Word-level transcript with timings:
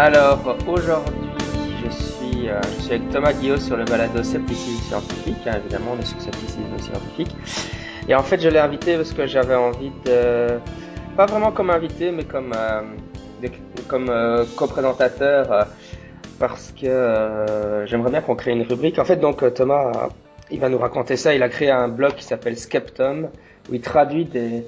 Alors 0.00 0.56
aujourd'hui, 0.66 1.28
je 1.84 1.90
suis, 1.90 2.48
euh, 2.48 2.58
je 2.62 2.82
suis 2.84 2.94
avec 2.94 3.10
Thomas 3.10 3.34
Guillot 3.34 3.58
sur 3.58 3.76
le 3.76 3.84
balado 3.84 4.22
Scepticisme 4.22 4.82
scientifique. 4.84 5.46
Hein, 5.46 5.58
évidemment, 5.58 5.90
on 5.94 6.00
est 6.00 6.06
sur 6.06 6.18
Scepticisme 6.18 6.78
scientifique. 6.78 7.36
Et 8.08 8.14
en 8.14 8.22
fait, 8.22 8.40
je 8.40 8.48
l'ai 8.48 8.60
invité 8.60 8.96
parce 8.96 9.12
que 9.12 9.26
j'avais 9.26 9.56
envie 9.56 9.92
de, 10.06 10.58
pas 11.18 11.26
vraiment 11.26 11.52
comme 11.52 11.68
invité, 11.68 12.12
mais 12.12 12.24
comme, 12.24 12.54
euh, 12.56 12.80
comme 13.88 14.08
euh, 14.08 14.46
co-présentateur, 14.56 15.52
euh, 15.52 15.64
parce 16.38 16.72
que 16.72 17.84
j'aimerais 17.84 18.10
bien 18.10 18.22
qu'on 18.22 18.36
crée 18.36 18.52
une 18.52 18.62
rubrique. 18.62 18.98
En 18.98 19.04
fait, 19.04 19.16
donc 19.16 19.52
Thomas, 19.52 20.08
il 20.50 20.60
va 20.60 20.70
nous 20.70 20.78
raconter 20.78 21.18
ça. 21.18 21.34
Il 21.34 21.42
a 21.42 21.50
créé 21.50 21.70
un 21.70 21.88
blog 21.88 22.14
qui 22.14 22.24
s'appelle 22.24 22.56
Skeptom, 22.56 23.28
où 23.70 23.74
il 23.74 23.82
traduit 23.82 24.24
des, 24.24 24.64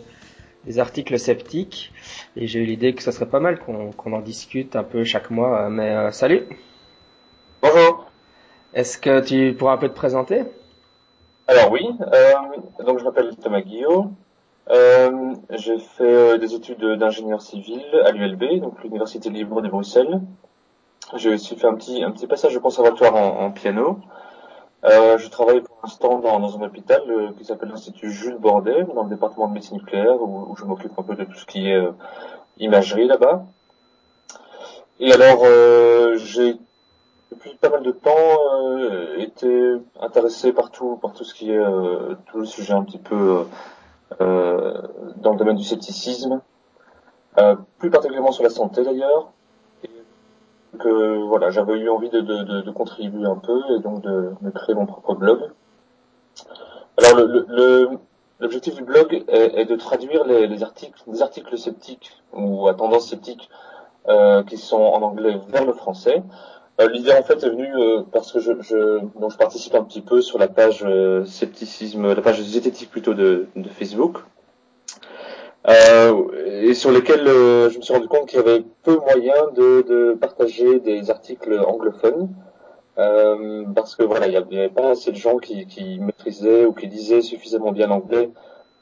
des 0.65 0.79
articles 0.79 1.19
sceptiques. 1.19 1.93
Et 2.37 2.47
j'ai 2.47 2.61
eu 2.61 2.65
l'idée 2.65 2.95
que 2.95 3.03
ça 3.03 3.13
serait 3.13 3.29
pas 3.29 3.41
mal 3.41 3.59
qu'on 3.59 4.13
en 4.13 4.21
discute 4.21 4.77
un 4.77 4.85
peu 4.85 5.05
chaque 5.05 5.31
mois. 5.31 5.69
Mais 5.69 5.91
euh, 5.91 6.11
salut. 6.11 6.47
Bonjour. 7.63 8.07
Est-ce 8.75 8.99
que 8.99 9.21
tu 9.21 9.55
pourras 9.55 9.75
un 9.75 9.79
peu 9.79 9.89
te 9.89 9.95
présenter? 9.95 10.45
Alors 11.49 11.71
oui, 11.73 11.87
euh, 12.01 12.85
donc 12.85 12.99
je 12.99 13.05
m'appelle 13.05 13.37
Thomas 13.37 13.61
Guillot. 13.61 14.11
Euh, 14.71 15.35
j'ai 15.51 15.79
fait 15.79 16.05
euh, 16.05 16.39
des 16.39 16.55
études 16.55 16.85
d'ingénieur 16.85 17.43
civil 17.43 17.83
à 18.05 18.13
l'ULB, 18.13 18.61
donc 18.61 18.83
l'Université 18.83 19.29
libre 19.29 19.61
de 19.61 19.69
Bruxelles. 19.69 20.21
J'ai 21.17 21.35
aussi 21.35 21.57
fait 21.57 21.67
un 21.67 21.75
petit, 21.75 22.03
un 22.03 22.13
petit 22.13 22.27
passage 22.27 22.57
au 22.57 22.61
conservatoire 22.61 23.17
en, 23.17 23.45
en 23.45 23.51
piano. 23.51 23.99
Euh, 24.85 25.17
je 25.17 25.29
travaille 25.29 25.61
pour 25.61 25.79
l'instant 25.83 26.19
dans, 26.19 26.41
dans 26.41 26.59
un 26.59 26.63
hôpital 26.63 27.03
euh, 27.09 27.31
qui 27.39 27.45
s'appelle 27.45 27.69
l'Institut 27.69 28.11
Jules 28.11 28.39
Bordet, 28.39 28.85
dans 28.95 29.05
le 29.05 29.11
département 29.11 29.47
de 29.47 29.55
médecine 29.55 29.77
nucléaire, 29.77 30.21
où, 30.21 30.51
où 30.51 30.57
je 30.57 30.65
m'occupe 30.65 30.99
un 30.99 31.03
peu 31.05 31.15
de 31.15 31.25
tout 31.25 31.37
ce 31.37 31.47
qui 31.47 31.69
est 31.69 31.77
euh, 31.77 31.93
imagerie 32.59 33.07
là-bas. 33.07 33.45
Et 34.99 35.13
alors, 35.13 35.43
euh, 35.45 36.17
j'ai 36.17 36.57
depuis 37.31 37.55
pas 37.55 37.71
mal 37.71 37.83
de 37.85 37.93
temps 37.93 38.11
euh, 38.11 39.19
été 39.19 39.75
intéressé 40.01 40.53
par 40.53 40.71
tout, 40.71 40.97
par 40.97 41.13
tout 41.13 41.25
ce 41.25 41.35
qui 41.35 41.53
est 41.53 41.57
euh, 41.57 42.17
tout 42.27 42.39
le 42.41 42.45
sujet 42.45 42.73
un 42.73 42.83
petit 42.83 42.99
peu 42.99 43.47
dans 44.19 45.33
le 45.33 45.37
domaine 45.39 45.57
du 45.57 45.65
scepticisme, 45.65 46.43
plus 47.79 47.91
particulièrement 47.91 48.31
sur 48.31 48.45
la 48.45 48.51
santé 48.51 48.85
d'ailleurs. 48.85 49.33
Que 50.79 51.27
voilà, 51.27 51.51
j'avais 51.51 51.75
eu 51.75 51.91
envie 51.91 52.09
de, 52.09 52.21
de, 52.21 52.71
contribuer 52.71 53.27
un 53.27 53.37
peu 53.37 53.61
et 53.77 53.81
donc 53.81 54.01
de, 54.03 54.33
créer 54.55 54.75
mon 54.75 54.87
propre 54.87 55.15
blog. 55.15 55.51
Alors 56.97 57.17
le, 57.17 57.89
l'objectif 58.41 58.75
du 58.75 58.83
blog 58.83 59.25
est, 59.29 59.65
de 59.65 59.77
traduire 59.77 60.25
les, 60.25 60.47
les 60.47 60.63
articles, 60.63 61.03
des 61.07 61.23
articles 61.23 61.57
sceptiques 61.59 62.23
ou 62.33 62.69
à 62.69 62.75
tendance 62.75 63.09
sceptique 63.09 63.51
euh, 64.09 64.43
qui 64.43 64.57
sont 64.59 64.83
en 64.83 65.01
anglais 65.03 65.39
vers 65.49 65.65
le 65.65 65.73
français. 65.73 66.25
Euh, 66.81 66.89
L'idée 66.89 67.13
en 67.13 67.23
fait 67.23 67.35
est 67.45 67.49
venue 67.49 67.73
euh, 67.73 68.03
parce 68.13 68.33
que 68.33 68.41
je, 68.41 68.51
je, 68.61 68.99
donc 69.17 69.31
je 69.31 69.37
participe 69.37 69.77
un 69.77 69.85
petit 69.85 70.01
peu 70.01 70.21
sur 70.21 70.39
la 70.39 70.49
page 70.49 70.85
scepticisme, 71.25 72.13
la 72.13 72.21
page 72.21 72.43
zététique 72.43 72.91
plutôt 72.91 73.15
de, 73.15 73.47
Facebook, 73.79 74.19
et 76.73 76.75
sur 76.75 76.91
lesquels 76.91 77.29
euh, 77.29 77.69
je 77.69 77.77
me 77.77 77.83
suis 77.83 77.93
rendu 77.93 78.09
compte 78.09 78.31
qu'il 78.31 78.39
y 78.39 78.43
avait 78.43 78.65
peu 78.83 78.97
moyen 78.97 79.35
de, 79.55 80.15
partager 80.15 80.81
des 80.81 81.11
articles 81.11 81.61
anglophones. 81.67 82.31
Euh, 82.99 83.65
parce 83.75 83.95
que 83.95 84.03
voilà, 84.03 84.27
il 84.27 84.31
n'y 84.31 84.37
avait 84.37 84.71
pas 84.71 84.93
assez 84.93 85.13
de 85.13 85.17
gens 85.17 85.37
qui, 85.37 85.67
maîtrisaient 86.01 86.65
ou 86.65 86.73
qui 86.73 86.89
disaient 86.89 87.21
suffisamment 87.21 87.73
bien 87.73 87.89
l'anglais 87.89 88.31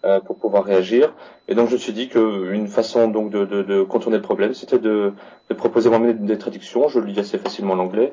euh, 0.04 0.20
pour 0.20 0.36
pouvoir 0.36 0.62
réagir. 0.64 1.12
Et 1.48 1.56
donc 1.56 1.68
je 1.68 1.74
me 1.74 1.78
suis 1.78 1.92
dit 1.92 2.08
qu'une 2.08 2.68
façon 2.68 3.08
donc 3.08 3.30
de, 3.30 3.82
contourner 3.82 4.18
le 4.18 4.22
problème, 4.22 4.54
c'était 4.54 4.78
de, 4.78 5.12
proposer 5.56 5.90
moi-même 5.90 6.26
des 6.26 6.38
traductions. 6.38 6.88
Je 6.88 7.00
lis 7.00 7.18
assez 7.18 7.38
facilement 7.38 7.74
l'anglais. 7.74 8.12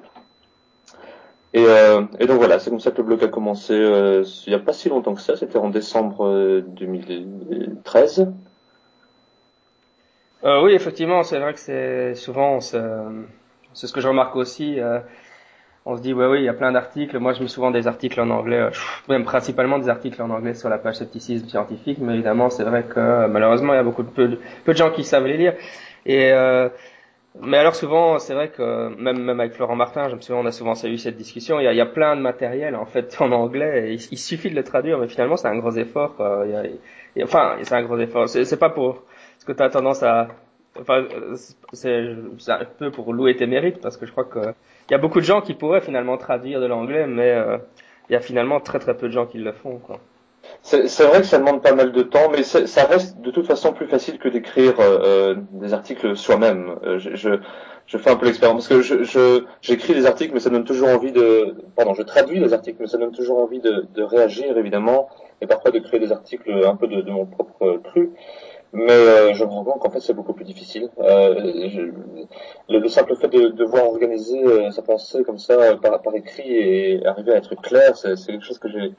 Et, 1.53 1.65
et 2.19 2.25
donc 2.25 2.37
voilà, 2.37 2.57
c'est 2.57 2.71
comme 2.71 2.79
ça 2.79 2.89
que 2.89 2.97
le 2.97 3.03
blog 3.03 3.23
a 3.23 3.27
commencé 3.27 3.75
il 3.75 4.49
n'y 4.49 4.55
a 4.55 4.59
pas 4.59 4.73
si 4.73 4.89
longtemps 4.89 5.13
que 5.13 5.21
ça, 5.21 5.35
c'était 5.37 5.59
en 5.59 5.69
décembre 5.69 6.25
euh, 6.25 6.61
2013. 6.61 8.27
Euh, 10.43 10.61
Oui, 10.63 10.73
effectivement, 10.73 11.23
c'est 11.23 11.39
vrai 11.39 11.53
que 11.53 11.59
c'est 11.59 12.15
souvent, 12.15 12.59
c'est 12.61 12.77
ce 13.73 13.93
que 13.93 14.01
je 14.01 14.07
remarque 14.07 14.35
aussi. 14.35 14.79
euh, 14.79 14.99
on 15.85 15.95
se 15.97 16.01
dit, 16.01 16.13
ouais, 16.13 16.27
oui, 16.27 16.39
il 16.39 16.43
y 16.45 16.49
a 16.49 16.53
plein 16.53 16.71
d'articles. 16.73 17.17
Moi, 17.19 17.33
je 17.33 17.41
mets 17.41 17.47
souvent 17.47 17.71
des 17.71 17.87
articles 17.87 18.19
en 18.21 18.29
anglais, 18.29 18.57
euh, 18.59 18.71
même 19.09 19.23
principalement 19.23 19.79
des 19.79 19.89
articles 19.89 20.21
en 20.21 20.29
anglais 20.29 20.53
sur 20.53 20.69
la 20.69 20.77
page 20.77 20.95
scepticisme 20.95 21.47
scientifique. 21.47 21.99
Mais 22.01 22.13
évidemment, 22.15 22.49
c'est 22.49 22.63
vrai 22.63 22.83
que 22.83 22.99
euh, 22.99 23.27
malheureusement, 23.27 23.73
il 23.73 23.77
y 23.77 23.79
a 23.79 23.83
beaucoup 23.83 24.03
de 24.03 24.09
peu, 24.09 24.27
de 24.27 24.39
peu 24.65 24.73
de 24.73 24.77
gens 24.77 24.91
qui 24.91 25.03
savent 25.05 25.25
les 25.27 25.37
lire. 25.37 25.53
Et 26.05 26.31
euh, 26.33 26.69
mais 27.41 27.57
alors 27.57 27.75
souvent, 27.75 28.19
c'est 28.19 28.33
vrai 28.33 28.49
que 28.49 28.89
même 28.99 29.21
même 29.23 29.39
avec 29.39 29.53
Florent 29.53 29.75
Martin, 29.75 30.09
je 30.09 30.15
me 30.15 30.21
souviens, 30.21 30.41
on 30.41 30.45
a 30.45 30.51
souvent 30.51 30.73
eu 30.83 30.97
cette 30.97 31.17
discussion. 31.17 31.59
Il 31.59 31.63
y 31.63 31.81
a, 31.81 31.85
plein 31.85 32.15
de 32.15 32.21
matériel 32.21 32.75
en 32.75 32.85
fait 32.85 33.15
en 33.21 33.31
anglais. 33.31 33.95
Il, 34.11 34.17
suffit 34.17 34.49
de 34.49 34.55
le 34.55 34.63
traduire, 34.63 34.97
mais 34.99 35.07
finalement, 35.07 35.37
c'est 35.37 35.47
un 35.47 35.57
gros 35.57 35.71
effort. 35.71 36.15
quoi. 36.15 36.43
A- 36.43 36.65
il 37.15 37.23
enfin, 37.23 37.57
c'est 37.63 37.75
un 37.75 37.83
gros 37.83 37.97
effort. 37.99 38.29
C'est 38.29 38.59
pas 38.59 38.69
pour 38.69 39.03
ce 39.39 39.45
que 39.45 39.51
tu 39.51 39.63
as 39.63 39.69
tendance 39.69 40.03
à 40.03 40.27
Enfin, 40.79 41.05
euh, 41.13 41.35
c'est 41.73 42.15
c'est 42.37 42.51
un 42.51 42.65
peu 42.65 42.91
pour 42.91 43.13
louer 43.13 43.35
tes 43.35 43.47
mérites 43.47 43.81
parce 43.81 43.97
que 43.97 44.05
je 44.05 44.11
crois 44.11 44.25
que 44.25 44.39
il 44.89 44.91
y 44.91 44.95
a 44.95 44.97
beaucoup 44.97 45.19
de 45.19 45.25
gens 45.25 45.41
qui 45.41 45.53
pourraient 45.53 45.81
finalement 45.81 46.17
traduire 46.17 46.61
de 46.61 46.65
l'anglais, 46.65 47.07
mais 47.07 47.31
euh, 47.31 47.57
il 48.09 48.13
y 48.13 48.15
a 48.15 48.19
finalement 48.21 48.59
très 48.59 48.79
très 48.79 48.95
peu 48.95 49.07
de 49.07 49.13
gens 49.13 49.25
qui 49.25 49.37
le 49.37 49.51
font. 49.51 49.79
Quoi. 49.79 49.99
C'est 50.69 51.03
vrai 51.05 51.21
que 51.21 51.25
ça 51.27 51.37
demande 51.37 51.61
pas 51.61 51.73
mal 51.73 51.93
de 51.93 52.01
temps, 52.03 52.29
mais 52.29 52.43
ça 52.43 52.83
reste 52.83 53.21
de 53.21 53.31
toute 53.31 53.47
façon 53.47 53.71
plus 53.71 53.87
facile 53.87 54.19
que 54.19 54.27
d'écrire 54.27 54.77
euh, 54.81 54.99
euh, 55.01 55.35
des 55.53 55.73
articles 55.73 56.17
soi-même. 56.17 56.75
Euh, 56.83 56.99
je, 56.99 57.15
je, 57.15 57.29
je 57.85 57.97
fais 57.97 58.09
un 58.09 58.17
peu 58.17 58.25
l'expérience 58.25 58.67
parce 58.67 58.67
que 58.67 58.81
je 59.05 59.43
j'écris 59.61 59.93
des 59.93 60.05
articles, 60.05 60.33
mais 60.33 60.41
ça 60.41 60.49
donne 60.49 60.65
toujours 60.65 60.89
envie 60.89 61.13
de. 61.13 61.55
Pardon, 61.77 61.93
je 61.93 62.01
traduis 62.03 62.39
les 62.41 62.53
articles, 62.53 62.79
mais 62.81 62.87
ça 62.87 62.97
donne 62.97 63.13
toujours 63.13 63.37
envie 63.39 63.61
de, 63.61 63.85
de 63.95 64.03
réagir 64.03 64.57
évidemment, 64.57 65.07
et 65.39 65.47
parfois 65.47 65.71
de 65.71 65.79
créer 65.79 66.01
des 66.01 66.11
articles 66.11 66.51
un 66.51 66.75
peu 66.75 66.87
de, 66.87 66.99
de 66.99 67.11
mon 67.11 67.25
propre 67.25 67.77
cru. 67.85 68.11
Mais 68.73 68.91
euh, 68.91 69.33
je 69.33 69.43
me 69.45 69.49
rends 69.49 69.63
compte 69.63 69.79
qu'en 69.81 69.89
fait 69.91 70.01
c'est 70.01 70.13
beaucoup 70.13 70.33
plus 70.33 70.45
difficile. 70.45 70.89
Euh, 70.99 71.35
je- 71.69 71.91
le, 72.69 72.79
le 72.79 72.87
simple 72.89 73.15
fait 73.15 73.29
de 73.29 73.49
devoir 73.49 73.85
organiser 73.87 74.43
euh, 74.45 74.71
sa 74.71 74.81
pensée 74.81 75.23
comme 75.23 75.37
ça 75.37 75.75
par, 75.77 76.01
par 76.01 76.15
écrit 76.15 76.49
et 76.55 77.05
arriver 77.05 77.33
à 77.33 77.37
être 77.37 77.55
clair, 77.61 77.95
c'est 77.95 78.15
quelque 78.27 78.43
chose 78.45 78.59
que 78.59 78.69
j'ai 78.69 78.91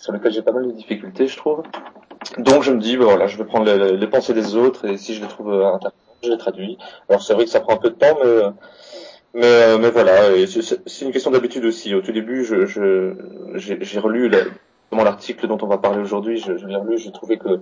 sur 0.00 0.12
lequel 0.12 0.32
j'ai 0.32 0.42
pas 0.42 0.52
mal 0.52 0.66
de 0.66 0.72
difficultés, 0.72 1.28
je 1.28 1.36
trouve. 1.36 1.62
Donc 2.38 2.62
je 2.62 2.72
me 2.72 2.80
dis, 2.80 2.96
bah, 2.96 3.04
voilà, 3.04 3.26
je 3.26 3.36
vais 3.36 3.44
prendre 3.44 3.66
les, 3.66 3.96
les 3.96 4.06
pensées 4.06 4.32
des 4.34 4.56
autres 4.56 4.86
et 4.86 4.96
si 4.96 5.14
je 5.14 5.20
les 5.22 5.28
trouve 5.28 5.52
euh, 5.52 5.66
intéressantes, 5.66 5.94
je 6.24 6.30
les 6.30 6.38
traduis. 6.38 6.78
Alors 7.08 7.22
c'est 7.22 7.34
vrai 7.34 7.44
que 7.44 7.50
ça 7.50 7.60
prend 7.60 7.74
un 7.74 7.78
peu 7.78 7.90
de 7.90 7.94
temps, 7.94 8.16
mais 8.22 8.26
euh, 8.28 8.50
mais, 9.34 9.44
euh, 9.46 9.78
mais 9.78 9.90
voilà, 9.90 10.46
c'est 10.46 11.04
une 11.04 11.12
question 11.12 11.30
d'habitude 11.30 11.64
aussi. 11.64 11.94
Au 11.94 12.00
tout 12.00 12.12
début, 12.12 12.44
je 12.44 12.66
je- 12.66 13.14
j'ai 13.54 13.78
j'ai 13.82 13.98
relu 14.00 14.28
la- 14.28 14.44
l'article 15.04 15.46
dont 15.46 15.58
on 15.62 15.66
va 15.68 15.78
parler 15.78 16.00
aujourd'hui, 16.00 16.38
je, 16.38 16.56
je 16.56 16.66
l'ai 16.66 16.76
relu, 16.76 16.98
j'ai 16.98 17.12
trouvé 17.12 17.38
que 17.38 17.60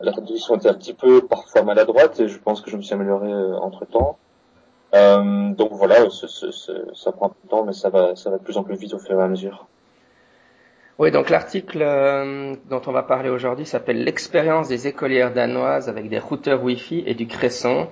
la 0.00 0.12
traduction 0.12 0.56
était 0.56 0.68
un 0.70 0.74
petit 0.74 0.94
peu 0.94 1.20
parfois 1.26 1.62
maladroite 1.62 2.20
et 2.20 2.28
je 2.28 2.38
pense 2.38 2.60
que 2.62 2.70
je 2.70 2.76
me 2.76 2.82
suis 2.82 2.94
amélioré 2.94 3.32
entre 3.60 3.84
temps. 3.84 4.16
donc 4.92 5.72
voilà, 5.72 6.08
c'est- 6.10 6.28
c'est- 6.28 6.52
c'est- 6.52 6.94
ça 6.94 7.12
prend 7.12 7.26
un 7.26 7.28
peu 7.30 7.36
de 7.44 7.48
temps, 7.48 7.64
mais 7.64 7.72
ça 7.72 7.90
va 7.90 8.14
ça 8.16 8.30
va 8.30 8.38
de 8.38 8.44
plus 8.44 8.56
en 8.56 8.62
plus 8.64 8.76
vite 8.76 8.94
au 8.94 8.98
fur 8.98 9.18
et 9.18 9.22
à 9.22 9.28
mesure. 9.28 9.66
Oui, 10.98 11.10
donc 11.10 11.28
l'article 11.28 11.82
euh, 11.82 12.54
dont 12.70 12.80
on 12.86 12.92
va 12.92 13.02
parler 13.02 13.28
aujourd'hui 13.28 13.66
s'appelle 13.66 14.04
L'expérience 14.04 14.68
des 14.68 14.86
écolières 14.86 15.32
danoises 15.32 15.88
avec 15.88 16.08
des 16.08 16.20
routeurs 16.20 16.62
Wi-Fi 16.62 17.02
et 17.04 17.14
du 17.14 17.26
cresson, 17.26 17.88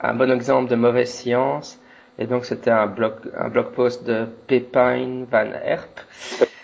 un 0.00 0.14
bon 0.14 0.30
exemple 0.30 0.70
de 0.70 0.76
mauvaise 0.76 1.10
science. 1.10 1.78
Et 2.18 2.26
donc 2.26 2.46
c'était 2.46 2.70
un 2.70 2.86
blog, 2.86 3.12
un 3.36 3.50
blog 3.50 3.72
post 3.72 4.06
de 4.06 4.24
Pepijn 4.46 5.26
van 5.30 5.52
Herp. 5.52 6.00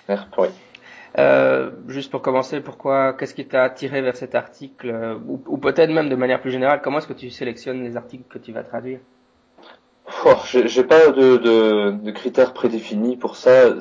Merde, 0.09 0.29
oui. 0.39 0.49
Euh, 1.19 1.71
juste 1.89 2.11
pour 2.11 2.23
commencer, 2.23 2.61
pourquoi, 2.61 3.13
qu'est-ce 3.13 3.35
qui 3.35 3.45
t'a 3.45 3.65
attiré 3.65 4.01
vers 4.01 4.17
cet 4.17 4.35
article, 4.35 4.89
euh, 4.89 5.15
ou, 5.29 5.43
ou 5.47 5.59
peut-être 5.59 5.91
même 5.91 6.09
de 6.09 6.17
manière 6.17 6.41
plus 6.41 6.51
générale, 6.51 6.81
comment 6.83 6.99
est-ce 6.99 7.07
que 7.07 7.13
tu 7.13 7.29
sélectionnes 7.29 7.85
les 7.85 7.99
articles 7.99 8.25
que 8.31 8.39
tu 8.39 8.51
vas 8.51 8.63
traduire? 8.63 9.01
Oh, 10.25 10.37
j'ai 10.47 10.69
j'ai 10.69 10.85
pas 10.85 11.09
de, 11.11 11.37
de, 11.37 11.91
de 11.91 12.11
critères 12.13 12.55
prédéfinis 12.55 13.19
pour 13.19 13.37
ça. 13.37 13.75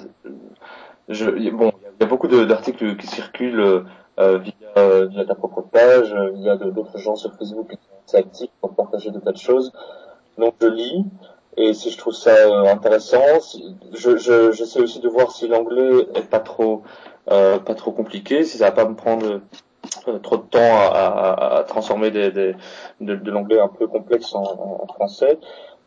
Je, 1.07 1.49
bon, 1.51 1.70
il 2.01 2.05
y 2.05 2.07
a 2.07 2.09
beaucoup 2.09 2.27
d'articles 2.27 2.97
qui 2.97 3.05
circulent 3.07 3.85
euh, 4.19 4.37
via, 4.39 5.05
via 5.05 5.23
ta 5.25 5.35
propre 5.35 5.61
page, 5.61 6.11
euh, 6.13 6.31
via 6.31 6.55
d'autres 6.57 6.97
gens 6.97 7.15
sur 7.15 7.31
Facebook 7.35 7.67
qui 7.69 7.75
sont 7.77 7.93
assez 8.07 8.17
actifs 8.17 8.49
pour 8.59 8.73
partager 8.75 9.11
de 9.11 9.19
tas 9.19 9.31
de 9.31 9.37
choses. 9.37 9.71
Donc 10.39 10.55
je 10.61 10.67
lis 10.67 11.05
et 11.57 11.73
si 11.73 11.91
je 11.91 11.97
trouve 11.97 12.13
ça 12.13 12.31
euh, 12.31 12.65
intéressant, 12.71 13.21
je, 13.93 14.17
je, 14.17 14.51
j'essaie 14.51 14.79
aussi 14.81 14.99
de 14.99 15.09
voir 15.09 15.31
si 15.31 15.47
l'anglais 15.47 16.07
est 16.15 16.27
pas 16.27 16.39
trop 16.39 16.81
euh, 17.29 17.59
pas 17.59 17.75
trop 17.75 17.91
compliqué, 17.91 18.43
si 18.43 18.57
ça 18.57 18.65
va 18.65 18.71
pas 18.71 18.85
me 18.85 18.95
prendre 18.95 19.41
euh, 20.07 20.17
trop 20.19 20.37
de 20.37 20.43
temps 20.43 20.59
à, 20.59 20.87
à- 20.87 21.57
à 21.59 21.63
transformer 21.63 22.09
des, 22.09 22.31
des- 22.31 22.55
de, 22.99 23.31
l'anglais 23.31 23.59
un 23.59 23.67
peu 23.67 23.85
complexe 23.87 24.33
en- 24.33 24.41
en 24.83 24.87
français. 24.87 25.37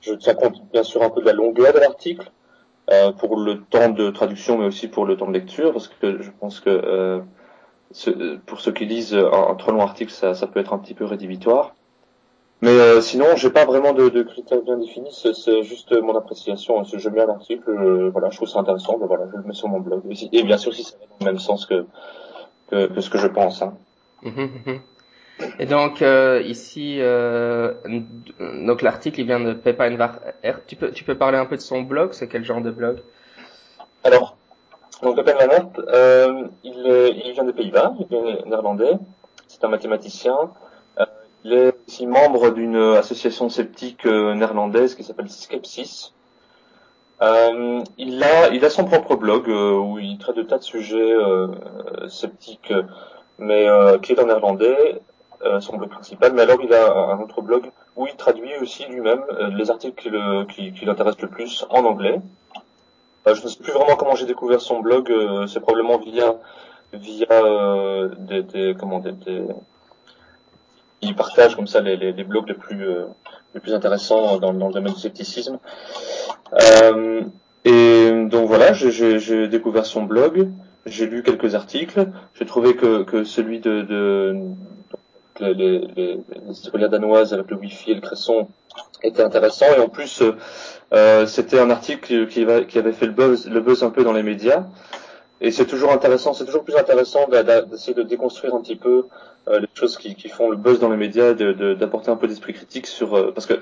Je 0.01 0.15
tiens 0.15 0.35
compte 0.35 0.63
bien 0.73 0.85
sûr 0.85 1.03
un 1.03 1.11
peu 1.11 1.23
de 1.23 1.27
la 1.27 1.33
longueur 1.33 1.73
de 1.73 1.79
l'article 1.81 2.31
euh, 2.91 3.13
pour 3.13 3.37
le 3.39 3.63
temps 3.63 3.91
de 3.91 4.11
traduction, 4.11 4.59
mais 4.59 4.67
aussi 4.67 4.89
pour 4.89 5.07
le 5.07 5.17
temps 5.17 5.27
de 5.29 5.33
lecture, 5.33 5.73
parce 5.73 5.89
que 5.89 6.23
je 6.23 6.31
pense 6.41 6.61
que 6.61 6.71
euh, 6.71 7.21
ce- 7.93 8.37
pour 8.47 8.61
ceux 8.61 8.73
qui 8.73 8.87
lisent 8.87 9.15
un, 9.15 9.49
un 9.51 9.55
trop 9.57 9.73
long 9.73 9.83
article, 9.83 10.13
ça, 10.13 10.35
ça 10.35 10.47
peut 10.47 10.61
être 10.61 10.73
un 10.75 10.79
petit 10.79 10.95
peu 10.95 11.05
rédhibitoire. 11.05 11.75
Mais 12.63 12.71
euh, 12.71 13.01
sinon, 13.03 13.27
j'ai 13.37 13.51
pas 13.51 13.67
vraiment 13.67 13.93
de, 13.93 14.09
de 14.09 14.23
critères 14.23 14.63
bien 14.63 14.79
définis. 14.79 15.11
C'est 15.35 15.63
juste 15.63 15.93
mon 16.01 16.17
appréciation. 16.17 16.83
Je 16.85 17.09
mets 17.11 17.23
un 17.23 17.29
article, 17.29 17.71
euh, 17.71 18.11
voilà, 18.11 18.31
je 18.31 18.37
trouve 18.37 18.49
ça 18.49 18.61
intéressant, 18.61 18.99
ben 18.99 19.07
voilà, 19.07 19.27
je 19.33 19.37
le 19.37 19.43
mets 19.45 19.53
sur 19.55 19.69
mon 19.69 19.81
blog. 19.81 20.03
Et, 20.33 20.43
bien 20.43 20.57
sûr, 20.57 20.75
si 20.75 20.83
ça 20.85 20.97
va 20.99 21.07
dans 21.07 21.17
le 21.27 21.33
même 21.33 21.39
sens 21.39 21.67
que 21.67 21.87
que, 22.71 22.87
que 22.87 23.01
ce 23.01 23.11
que 23.11 23.19
je 23.19 23.27
pense. 23.29 23.63
Hein. 23.63 23.75
Mhm, 24.23 24.51
mhm. 24.67 24.81
Et 25.59 25.67
donc 25.67 26.01
euh, 26.01 26.43
ici, 26.45 26.99
euh, 27.01 27.75
donc 28.39 28.83
l'article 28.83 29.21
il 29.21 29.27
vient 29.27 29.41
de 29.41 29.53
Peppa 29.53 29.91
Envar. 29.91 30.21
Tu 30.67 30.77
peux 30.77 30.91
tu 30.93 31.05
peux 31.05 31.17
parler 31.17 31.39
un 31.39 31.47
peu 31.47 31.57
de 31.57 31.61
son 31.61 31.83
blog? 31.83 32.13
C'est 32.13 32.29
quel 32.29 32.45
genre 32.45 32.61
de 32.61 32.71
blog? 32.71 32.99
Alors, 34.05 34.37
donc 35.03 35.17
Peppa 35.17 35.45
Envar, 35.45 35.71
euh, 35.89 36.45
il, 36.63 37.23
il 37.25 37.33
vient 37.33 37.45
des 37.45 37.53
Pays-Bas, 37.53 37.95
il 37.99 38.17
est 38.17 38.47
néerlandais. 38.47 38.93
C'est 39.49 39.65
un 39.65 39.69
mathématicien. 39.69 40.39
Euh, 41.01 41.05
il 41.45 41.53
est 41.53 41.75
aussi 41.87 42.07
membre 42.07 42.51
d'une 42.51 42.77
association 42.77 43.49
sceptique 43.49 44.07
euh, 44.07 44.35
néerlandaise 44.35 44.95
qui 44.95 45.03
s'appelle 45.03 45.29
Skepsis. 45.29 46.13
Euh, 47.23 47.83
il 47.99 48.23
a 48.23 48.49
il 48.49 48.65
a 48.65 48.71
son 48.71 48.85
propre 48.85 49.17
blog 49.17 49.49
où 49.49 49.99
il 49.99 50.19
traite 50.19 50.37
de 50.37 50.43
tas 50.43 50.59
de 50.59 50.63
sujets 50.63 51.15
sceptiques, 52.09 52.73
mais 53.39 53.67
qui 54.03 54.13
est 54.13 54.21
en 54.21 54.27
néerlandais 54.27 54.77
euh, 54.77 54.99
son 55.61 55.77
blog 55.77 55.91
principal, 55.91 56.33
mais 56.33 56.43
alors 56.43 56.59
il 56.63 56.73
a 56.73 56.93
un 57.13 57.21
autre 57.21 57.43
blog 57.43 57.71
où 57.97 58.07
il 58.07 58.15
traduit 58.17 58.57
aussi 58.61 58.85
lui-même 58.87 59.23
euh, 59.31 59.49
les 59.57 59.71
articles 59.71 60.11
qui, 60.49 60.73
qui, 60.73 60.85
l'intéressent 60.85 61.23
le 61.23 61.29
plus 61.29 61.65
en 61.71 61.85
anglais. 61.85 62.21
Euh, 63.27 63.35
je 63.35 63.43
ne 63.43 63.49
sais 63.49 63.63
plus 63.63 63.73
vraiment 63.73 63.97
comment 63.97 64.15
j'ai 64.15 64.27
découvert 64.27 64.61
son 64.61 64.81
blog, 64.81 65.13
c'est 65.47 65.61
probablement 65.61 65.99
via 65.99 66.35
via 66.93 68.09
des, 68.19 68.43
des, 68.43 68.77
comment 68.79 69.01
des, 69.01 69.13
il 71.03 71.17
partage 71.17 71.57
comme 71.57 71.67
ça 71.67 71.81
les, 71.81 71.97
les, 71.97 72.25
blogs 72.25 72.47
les 72.49 72.55
plus 72.55 72.87
les 73.55 73.61
plus 73.61 73.75
intéressants 73.75 74.39
dans, 74.39 74.53
le 74.53 74.73
domaine 74.73 74.93
du 74.93 75.01
scepticisme. 75.01 75.59
et 77.65 78.27
donc 78.27 78.47
voilà, 78.47 78.73
j'ai 78.73 79.49
découvert 79.49 79.87
son 79.87 80.03
blog, 80.03 80.49
j'ai 80.87 81.07
lu 81.07 81.23
quelques 81.23 81.55
articles, 81.55 82.09
j'ai 82.35 82.47
trouvé 82.47 82.77
que, 82.77 83.03
que 83.03 83.25
celui 83.25 83.61
de, 83.61 83.83
de 83.83 84.37
les, 85.41 85.55
les, 85.97 86.89
danoises 86.89 87.33
avec 87.33 87.51
le 87.51 87.57
Wi-Fi 87.57 87.93
et 87.93 87.95
le 87.95 88.01
cresson 88.01 88.49
était 89.03 89.23
intéressant 89.23 89.67
et 89.77 89.81
en 89.81 89.89
plus 89.89 90.23
euh, 90.23 90.37
euh 90.93 91.27
c'était 91.27 91.59
un 91.59 91.71
article 91.71 92.27
qui, 92.27 92.43
avait 92.43 92.93
fait 92.93 93.07
le 93.07 93.13
buzz, 93.13 93.83
un 93.83 93.91
peu 93.91 94.05
dans 94.05 94.13
les 94.13 94.23
médias. 94.23 94.65
Et 95.41 95.51
c'est 95.51 95.67
toujours 95.67 95.93
intéressant, 95.93 96.33
c'est 96.33 96.47
toujours 96.47 96.65
plus 96.65 96.77
intéressant 96.77 97.29
d'essayer 97.29 97.93
de 97.93 98.03
déconstruire 98.03 98.55
un 98.55 98.61
petit 98.61 98.77
peu 98.77 99.09
euh, 99.49 99.61
les 99.61 99.67
choses 99.75 99.99
qui, 99.99 100.29
font 100.29 100.49
le 100.49 100.57
buzz 100.57 100.79
dans 100.79 100.89
les 100.89 100.97
médias, 100.97 101.35
d'apporter 101.35 102.11
un 102.11 102.17
peu 102.17 102.29
d'esprit 102.29 102.55
critique 102.55 102.87
sur 102.87 103.15
euh, 103.15 103.33
parce 103.33 103.47
que 103.47 103.55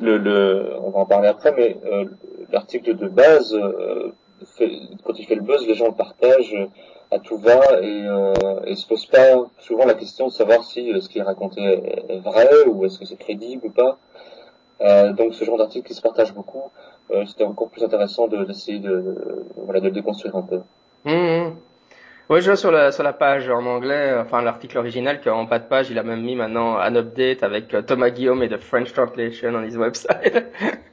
le, 0.00 0.76
on 0.80 0.90
va 0.90 1.00
en 1.00 1.06
parler 1.06 1.28
après, 1.28 1.52
mais 1.54 1.76
l'article 2.52 2.96
de 2.96 3.08
base, 3.08 3.54
quand 5.04 5.18
il 5.18 5.26
fait 5.26 5.34
le 5.34 5.42
buzz, 5.42 5.66
les 5.66 5.74
gens 5.74 5.88
le 5.88 5.94
partagent 5.94 6.54
à 7.10 7.18
tout 7.18 7.38
va 7.38 7.80
et, 7.80 8.06
euh, 8.06 8.60
et 8.66 8.74
se 8.74 8.86
pose 8.86 9.06
pas 9.06 9.46
souvent 9.58 9.86
la 9.86 9.94
question 9.94 10.26
de 10.26 10.32
savoir 10.32 10.64
si 10.64 10.92
euh, 10.92 11.00
ce 11.00 11.08
qui 11.08 11.18
est 11.18 11.22
raconté 11.22 11.62
est 11.62 12.20
vrai 12.20 12.48
ou 12.66 12.84
est-ce 12.84 12.98
que 12.98 13.04
c'est 13.04 13.16
crédible 13.16 13.66
ou 13.66 13.70
pas. 13.70 13.98
Euh, 14.80 15.12
donc 15.12 15.34
ce 15.34 15.44
genre 15.44 15.58
d'article 15.58 15.86
qui 15.86 15.94
se 15.94 16.02
partage 16.02 16.32
beaucoup, 16.32 16.70
euh, 17.10 17.24
c'était 17.26 17.44
encore 17.44 17.68
plus 17.68 17.82
intéressant 17.82 18.28
d'essayer 18.28 18.78
de, 18.78 19.44
voilà, 19.56 19.80
de 19.80 19.86
le 19.86 19.92
déconstruire 19.92 20.36
un 20.36 20.42
peu. 20.42 20.60
Mmh, 21.04 21.12
mmh. 21.12 21.56
Oui, 22.30 22.42
je 22.42 22.46
vois 22.46 22.56
sur 22.56 22.70
la, 22.70 22.92
sur 22.92 23.02
la 23.02 23.14
page 23.14 23.48
en 23.48 23.64
anglais, 23.64 24.14
enfin 24.18 24.42
l'article 24.42 24.76
original, 24.78 25.20
qu'en 25.22 25.44
bas 25.44 25.58
de 25.58 25.64
page, 25.64 25.90
il 25.90 25.98
a 25.98 26.02
même 26.02 26.22
mis 26.22 26.36
maintenant 26.36 26.76
un 26.76 26.94
update 26.94 27.42
avec 27.42 27.72
euh, 27.72 27.80
Thomas 27.80 28.10
Guillaume 28.10 28.42
et 28.42 28.48
de 28.48 28.58
French 28.58 28.92
Translation 28.92 29.54
on 29.54 29.64
his 29.64 29.76
website. 29.76 30.44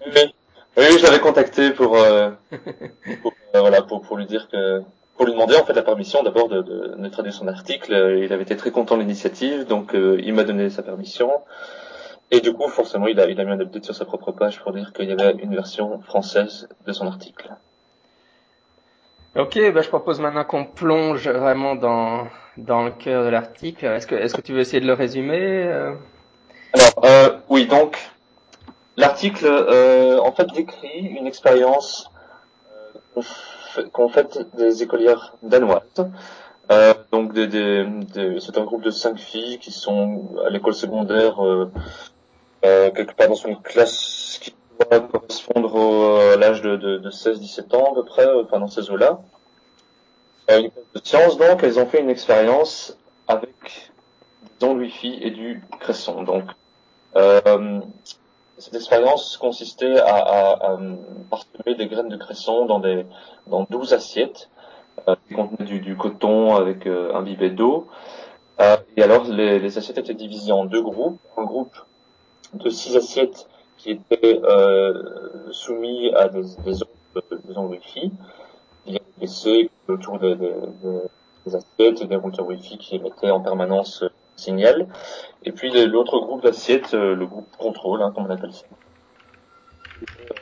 oui, 0.08 0.34
oui, 0.78 0.98
je 0.98 1.04
l'avais 1.04 1.20
contacté 1.20 1.72
pour, 1.72 1.98
euh, 1.98 2.32
pour 3.22 3.34
voilà, 3.54 3.82
pour, 3.82 4.02
pour 4.02 4.18
lui 4.18 4.26
dire 4.26 4.48
que 4.50 4.82
pour 5.16 5.26
lui 5.26 5.34
demander 5.34 5.56
en 5.56 5.66
fait 5.66 5.74
la 5.74 5.82
permission 5.82 6.24
d'abord 6.24 6.50
de, 6.50 6.62
de, 6.62 6.96
de, 6.98 7.10
traduire 7.10 7.34
son 7.34 7.48
article. 7.48 8.20
Il 8.24 8.32
avait 8.34 8.44
été 8.44 8.56
très 8.58 8.72
content 8.72 8.96
de 8.96 9.02
l'initiative, 9.02 9.66
donc 9.66 9.96
euh, 9.96 10.20
il 10.24 10.34
m'a 10.34 10.44
donné 10.44 10.70
sa 10.70 10.84
permission. 10.84 11.32
Et 12.32 12.42
du 12.42 12.54
coup, 12.54 12.68
forcément, 12.68 13.08
il 13.08 13.20
a, 13.20 13.28
il 13.28 13.40
a 13.40 13.46
mis 13.46 13.52
un 13.52 13.60
update 13.60 13.86
sur 13.86 13.96
sa 13.96 14.06
propre 14.06 14.32
page 14.32 14.60
pour 14.60 14.74
dire 14.74 14.92
qu'il 14.94 15.08
y 15.08 15.12
avait 15.12 15.32
une 15.42 15.54
version 15.54 16.00
française 16.02 16.68
de 16.86 16.92
son 16.92 17.08
article. 17.08 17.50
Ok, 19.38 19.60
bah, 19.74 19.82
je 19.82 19.90
propose 19.90 20.20
maintenant 20.20 20.44
qu'on 20.44 20.66
plonge 20.66 21.28
vraiment 21.28 21.76
dans, 21.76 22.28
dans 22.58 22.84
le 22.84 22.92
cœur 22.92 23.24
de 23.24 23.30
l'article. 23.30 23.86
Est-ce 23.86 24.08
que, 24.08 24.16
est-ce 24.16 24.34
que 24.34 24.42
tu 24.42 24.54
veux 24.54 24.60
essayer 24.60 24.80
de 24.80 24.88
le 24.88 24.94
résumer 24.94 25.64
euh? 25.66 25.94
Alors, 26.74 27.06
euh, 27.06 27.38
oui, 27.50 27.68
donc, 27.68 27.98
l'article, 28.98 29.46
euh, 29.46 30.20
en 30.20 30.32
fait, 30.32 30.48
décrit 30.54 31.00
une 31.00 31.28
expérience 31.28 32.10
qu'ont 33.92 34.10
fait 34.10 34.40
des 34.56 34.84
écolières 34.84 35.36
danoises. 35.44 35.84
Euh, 36.72 36.94
donc 37.12 37.34
c'est 37.36 38.58
un 38.58 38.64
groupe 38.64 38.84
de 38.84 38.90
cinq 38.90 39.20
filles 39.20 39.60
qui 39.60 39.72
sont 39.72 40.36
à 40.46 40.50
l'école 40.50 40.74
secondaire 40.74 41.46
euh, 41.46 41.72
euh, 42.66 42.90
quelque 42.92 43.14
part 43.14 43.28
dans 43.28 43.36
une 43.36 43.62
classe 43.62 44.40
qui 44.42 44.56
doit 44.80 45.00
correspondre 45.02 46.32
à 46.34 46.36
l'âge 46.38 46.62
de, 46.64 46.76
de, 46.76 46.98
de 46.98 47.10
16-17 47.12 47.76
ans 47.76 47.92
à 47.92 47.96
peu 47.96 48.06
près, 48.06 48.28
enfin 48.44 48.60
dans 48.60 48.68
ces 48.68 48.90
eaux-là. 48.90 49.20
une 50.50 50.72
classe 50.72 50.86
de 50.96 51.02
sciences 51.04 51.38
donc, 51.38 51.64
elles 51.64 51.80
ont 51.80 51.86
fait 51.86 52.02
une 52.02 52.10
expérience 52.10 52.98
avec 53.28 53.92
des 54.60 54.66
ondes 54.66 54.80
Wi-Fi 54.80 55.20
et 55.22 55.30
du 55.30 55.64
cresson. 55.80 56.26
Cette 58.58 58.76
expérience 58.76 59.38
consistait 59.38 60.00
à, 60.00 60.16
à, 60.16 60.74
à, 60.74 60.80
parsemer 61.30 61.76
des 61.76 61.88
graines 61.88 62.10
de 62.10 62.18
cresson 62.18 62.66
dans 62.66 62.80
des 62.80 63.06
dans 63.48 63.66
12 63.70 63.94
assiettes 63.94 64.50
euh, 65.08 65.16
qui 65.28 65.36
contenaient 65.36 65.66
du, 65.66 65.80
du 65.82 65.98
coton 65.98 66.56
avec 66.56 66.88
euh, 66.88 67.22
bibet 67.22 67.50
d'eau. 67.50 67.88
Euh, 68.62 68.78
et 68.96 69.04
alors 69.04 69.26
les, 69.26 69.60
les, 69.60 69.78
assiettes 69.78 69.98
étaient 69.98 70.14
divisées 70.14 70.54
en 70.54 70.66
deux 70.66 70.82
groupes. 70.82 71.20
Un 71.36 71.44
groupe 71.44 71.76
de 72.54 72.70
six 72.70 72.96
assiettes 72.96 73.50
qui 73.78 73.92
étaient 73.92 74.40
euh, 74.44 75.52
soumis 75.52 76.14
à 76.14 76.30
des, 76.30 76.44
des 76.64 76.84
ondes, 76.84 77.42
des 77.44 77.58
ondes 77.58 77.72
Wi-Fi. 77.72 78.12
Il 78.86 78.94
y 78.94 78.96
avait 78.96 79.06
des 79.06 79.20
PC 79.20 79.70
autour 79.90 80.20
des, 80.20 80.36
des, 80.36 80.54
des 81.46 81.56
assiettes 81.56 82.02
et 82.02 82.08
des 82.08 82.16
routeurs 82.16 82.48
Wi-Fi 82.48 82.78
qui 82.78 82.96
émettaient 82.96 83.32
en 83.32 83.42
permanence 83.42 84.06
signal. 84.36 84.88
Et 85.44 85.52
puis 85.52 85.72
l'autre 85.86 86.20
groupe 86.20 86.44
d'assiettes, 86.44 86.94
euh, 86.94 87.16
le 87.16 87.26
groupe 87.26 87.48
contrôle, 87.58 88.02
hein, 88.02 88.12
comme 88.14 88.26
on 88.26 88.30
appelle 88.30 88.54
ça, 88.54 88.66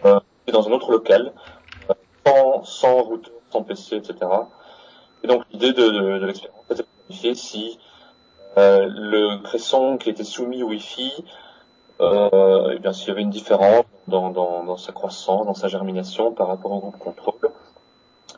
euh, 0.05 0.19
dans 0.51 0.67
un 0.67 0.71
autre 0.71 0.91
local, 0.91 1.33
euh, 1.89 1.93
sans, 2.25 2.63
sans 2.63 3.01
routeur, 3.03 3.33
sans 3.51 3.63
PC, 3.63 3.97
etc. 3.97 4.15
Et 5.23 5.27
donc 5.27 5.43
l'idée 5.51 5.73
de, 5.73 5.89
de, 5.89 6.19
de 6.19 6.25
l'expérience, 6.25 6.61
c'était 6.69 6.83
de 6.83 6.87
vérifier 7.07 7.35
si 7.35 7.79
euh, 8.57 8.87
le 8.87 9.41
cresson 9.41 9.97
qui 9.97 10.09
était 10.09 10.23
soumis 10.23 10.63
au 10.63 10.67
Wi-Fi, 10.67 11.11
euh, 12.01 12.73
eh 12.75 12.79
bien 12.79 12.93
s'il 12.93 13.07
y 13.07 13.11
avait 13.11 13.21
une 13.21 13.29
différence 13.29 13.85
dans, 14.07 14.29
dans, 14.29 14.63
dans, 14.63 14.77
sa 14.77 14.91
croissance, 14.91 15.45
dans 15.45 15.53
sa 15.53 15.67
germination 15.67 16.31
par 16.33 16.47
rapport 16.47 16.71
au 16.71 16.79
groupe 16.79 16.99
contrôle. 16.99 17.32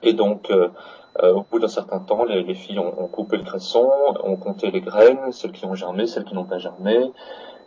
Et 0.04 0.14
donc 0.14 0.50
euh, 0.52 0.70
euh, 1.24 1.34
au 1.34 1.46
bout 1.50 1.60
d'un 1.60 1.70
certain 1.70 2.00
temps, 2.00 2.26
les, 2.26 2.44
les 2.44 2.56
filles 2.56 2.80
ont, 2.80 2.94
ont, 3.02 3.08
coupé 3.08 3.38
le 3.38 3.44
cresson, 3.44 3.90
ont 4.24 4.36
compté 4.36 4.70
les 4.70 4.82
graines, 4.82 5.32
celles 5.32 5.54
qui 5.54 5.66
ont 5.66 5.76
germé, 5.76 6.08
celles 6.08 6.26
qui 6.26 6.36
n'ont 6.36 6.44
pas 6.44 6.58
germé, 6.58 7.12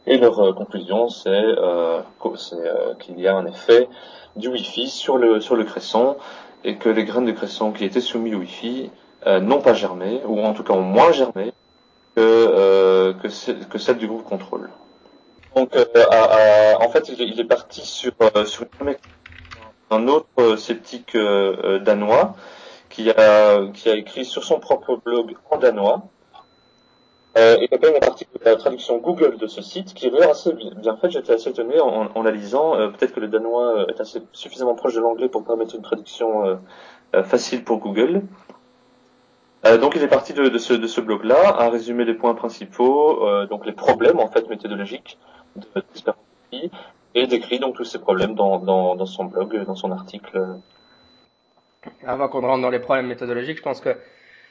et 0.06 0.18
leur 0.18 0.38
euh, 0.40 0.52
conclusion, 0.52 1.08
c'est 1.08 1.30
euh, 1.30 2.00
euh, 2.24 2.94
qu'il 2.98 3.18
y 3.18 3.26
a 3.26 3.34
un 3.34 3.46
effet 3.46 3.88
du 4.36 4.48
Wi-Fi 4.48 4.88
sur 4.88 5.16
le, 5.16 5.40
sur 5.40 5.56
le 5.56 5.64
cresson, 5.64 6.16
et 6.62 6.76
que 6.76 6.90
les 6.90 7.04
graines 7.04 7.24
de 7.24 7.32
cresson 7.32 7.72
qui 7.72 7.84
étaient 7.84 8.00
soumises 8.00 8.34
au 8.34 8.38
Wi-Fi 8.38 8.90
n'ont 9.40 9.60
pas 9.60 9.74
germé, 9.74 10.20
ou 10.26 10.40
en 10.40 10.54
tout 10.54 10.62
cas 10.62 10.74
ont 10.74 10.82
moins 10.82 11.12
germé 11.12 11.52
que, 12.14 13.12
que, 13.12 13.64
que 13.64 13.78
celles 13.78 13.98
du 13.98 14.06
groupe 14.06 14.24
contrôle. 14.24 14.70
Donc, 15.54 15.74
à, 15.76 16.78
en 16.80 16.88
fait, 16.88 17.08
il 17.08 17.20
est, 17.20 17.26
il 17.26 17.40
est 17.40 17.44
parti 17.44 17.80
sur, 17.80 18.12
sur 18.46 18.66
un 19.90 20.08
autre 20.08 20.56
sceptique 20.56 21.16
danois, 21.16 22.34
qui 22.90 23.10
a, 23.10 23.66
qui 23.72 23.88
a 23.88 23.96
écrit 23.96 24.24
sur 24.24 24.44
son 24.44 24.60
propre 24.60 24.96
blog 24.96 25.34
en 25.50 25.58
danois. 25.58 26.02
Euh, 27.36 27.56
et 27.60 27.68
il 27.70 27.74
a 27.74 27.78
quand 27.78 27.92
même 27.92 28.00
de 28.00 28.44
la 28.44 28.56
traduction 28.56 28.98
Google 28.98 29.36
de 29.36 29.46
ce 29.46 29.62
site 29.62 29.94
qui 29.94 30.06
est 30.06 30.10
d'ailleurs 30.10 30.30
assez 30.30 30.52
bien 30.52 30.96
faite. 30.96 31.12
J'étais 31.12 31.34
assez 31.34 31.50
étonné 31.50 31.78
en, 31.80 32.08
en 32.12 32.22
la 32.22 32.30
lisant. 32.30 32.74
Euh, 32.74 32.88
peut-être 32.88 33.12
que 33.12 33.20
le 33.20 33.28
danois 33.28 33.86
est 33.88 34.00
assez 34.00 34.22
suffisamment 34.32 34.74
proche 34.74 34.94
de 34.94 35.00
l'anglais 35.00 35.28
pour 35.28 35.44
permettre 35.44 35.74
une 35.74 35.82
traduction 35.82 36.46
euh, 36.46 36.56
euh 37.14 37.22
facile 37.22 37.64
pour 37.64 37.78
Google. 37.78 38.22
Euh, 39.66 39.78
donc 39.78 39.94
il 39.94 40.02
est 40.02 40.08
parti 40.08 40.32
de, 40.32 40.48
de 40.48 40.58
ce, 40.58 40.72
de 40.74 41.00
blog-là 41.00 41.54
à 41.58 41.68
résumer 41.68 42.04
les 42.04 42.14
points 42.14 42.34
principaux, 42.34 43.26
euh, 43.26 43.46
donc 43.46 43.66
les 43.66 43.72
problèmes 43.72 44.20
en 44.20 44.28
fait 44.28 44.48
méthodologiques 44.48 45.18
de 45.56 45.66
l'expérience 45.74 46.24
et 47.14 47.26
décrit 47.26 47.58
donc 47.58 47.76
tous 47.76 47.84
ces 47.84 47.98
problèmes 47.98 48.34
dans, 48.34 48.58
dans, 48.58 48.96
dans 48.96 49.06
son 49.06 49.24
blog, 49.24 49.64
dans 49.64 49.74
son 49.74 49.92
article 49.92 50.58
avant 52.06 52.28
qu'on 52.28 52.40
rentre 52.40 52.62
dans 52.62 52.70
les 52.70 52.78
problèmes 52.78 53.06
méthodologiques, 53.06 53.58
je 53.58 53.62
pense 53.62 53.80
que 53.80 53.96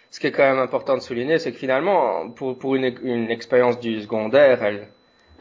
ce 0.09 0.19
qui 0.19 0.27
est 0.27 0.31
quand 0.31 0.43
même 0.43 0.59
important 0.59 0.95
de 0.95 1.01
souligner, 1.01 1.39
c'est 1.39 1.51
que 1.51 1.57
finalement, 1.57 2.29
pour, 2.29 2.57
pour 2.57 2.75
une, 2.75 2.95
une 3.03 3.29
expérience 3.29 3.79
du 3.79 4.01
secondaire, 4.01 4.63
elle, 4.63 4.87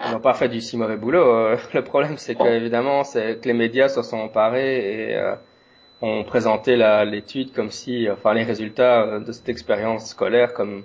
ils 0.04 0.12
n'ont 0.12 0.20
pas 0.20 0.34
fait 0.34 0.48
du 0.48 0.60
si 0.60 0.76
mauvais 0.76 0.96
boulot. 0.96 1.56
le 1.74 1.82
problème, 1.82 2.18
c'est 2.18 2.34
que 2.34 2.48
évidemment, 2.48 3.04
c'est 3.04 3.40
que 3.40 3.48
les 3.48 3.54
médias 3.54 3.88
se 3.88 4.02
sont 4.02 4.18
emparés 4.18 5.12
et 5.12 5.34
ont 6.02 6.24
présenté 6.24 6.76
l'étude 6.76 7.52
comme 7.52 7.70
si, 7.70 8.10
enfin, 8.10 8.34
les 8.34 8.42
résultats 8.42 9.20
de 9.20 9.32
cette 9.32 9.48
expérience 9.48 10.10
scolaire 10.10 10.52
comme 10.52 10.84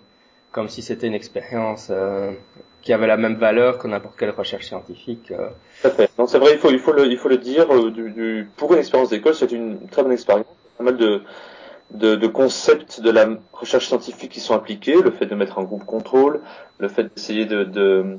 comme 0.52 0.68
si 0.68 0.82
c'était 0.82 1.08
une 1.08 1.14
expérience 1.14 1.88
euh, 1.92 2.34
qui 2.82 2.94
avait 2.94 3.08
la 3.08 3.18
même 3.18 3.36
valeur 3.36 3.78
que 3.78 3.88
n'importe 3.88 4.18
quelle 4.18 4.32
recherche 4.32 4.66
scientifique. 4.68 5.32
Euh. 5.32 5.50
Tout. 5.84 5.90
Non, 6.18 6.28
c'est 6.28 6.40
vrai, 6.40 6.54
il 6.54 6.60
faut, 6.60 6.72
il 6.72 6.80
faut 6.80 6.94
le, 6.94 7.06
il 7.06 7.18
faut 7.18 7.30
le 7.30 7.38
dire. 7.38 7.72
Euh, 7.72 7.92
du, 7.92 8.12
du, 8.12 8.50
pour 8.58 8.74
une 8.74 8.80
expérience 8.80 9.10
d'école, 9.10 9.36
c'est 9.36 9.52
une 9.52 9.88
très 9.90 10.04
bonne 10.04 10.12
expérience. 10.12 10.48
Pas 10.78 10.84
mal 10.84 10.98
de, 10.98 11.22
de, 11.92 12.16
de, 12.16 12.28
concepts 12.28 13.02
de 13.02 13.12
la 13.12 13.28
recherche 13.54 13.88
scientifique 13.88 14.32
qui 14.32 14.40
sont 14.40 14.56
appliqués, 14.56 15.02
le 15.02 15.12
fait 15.12 15.26
de 15.26 15.36
mettre 15.36 15.60
un 15.60 15.64
groupe 15.64 15.86
contrôle, 15.86 16.42
le 16.80 16.88
fait 16.88 17.04
d'essayer 17.14 17.46
de, 17.46 17.64
de, 17.64 18.18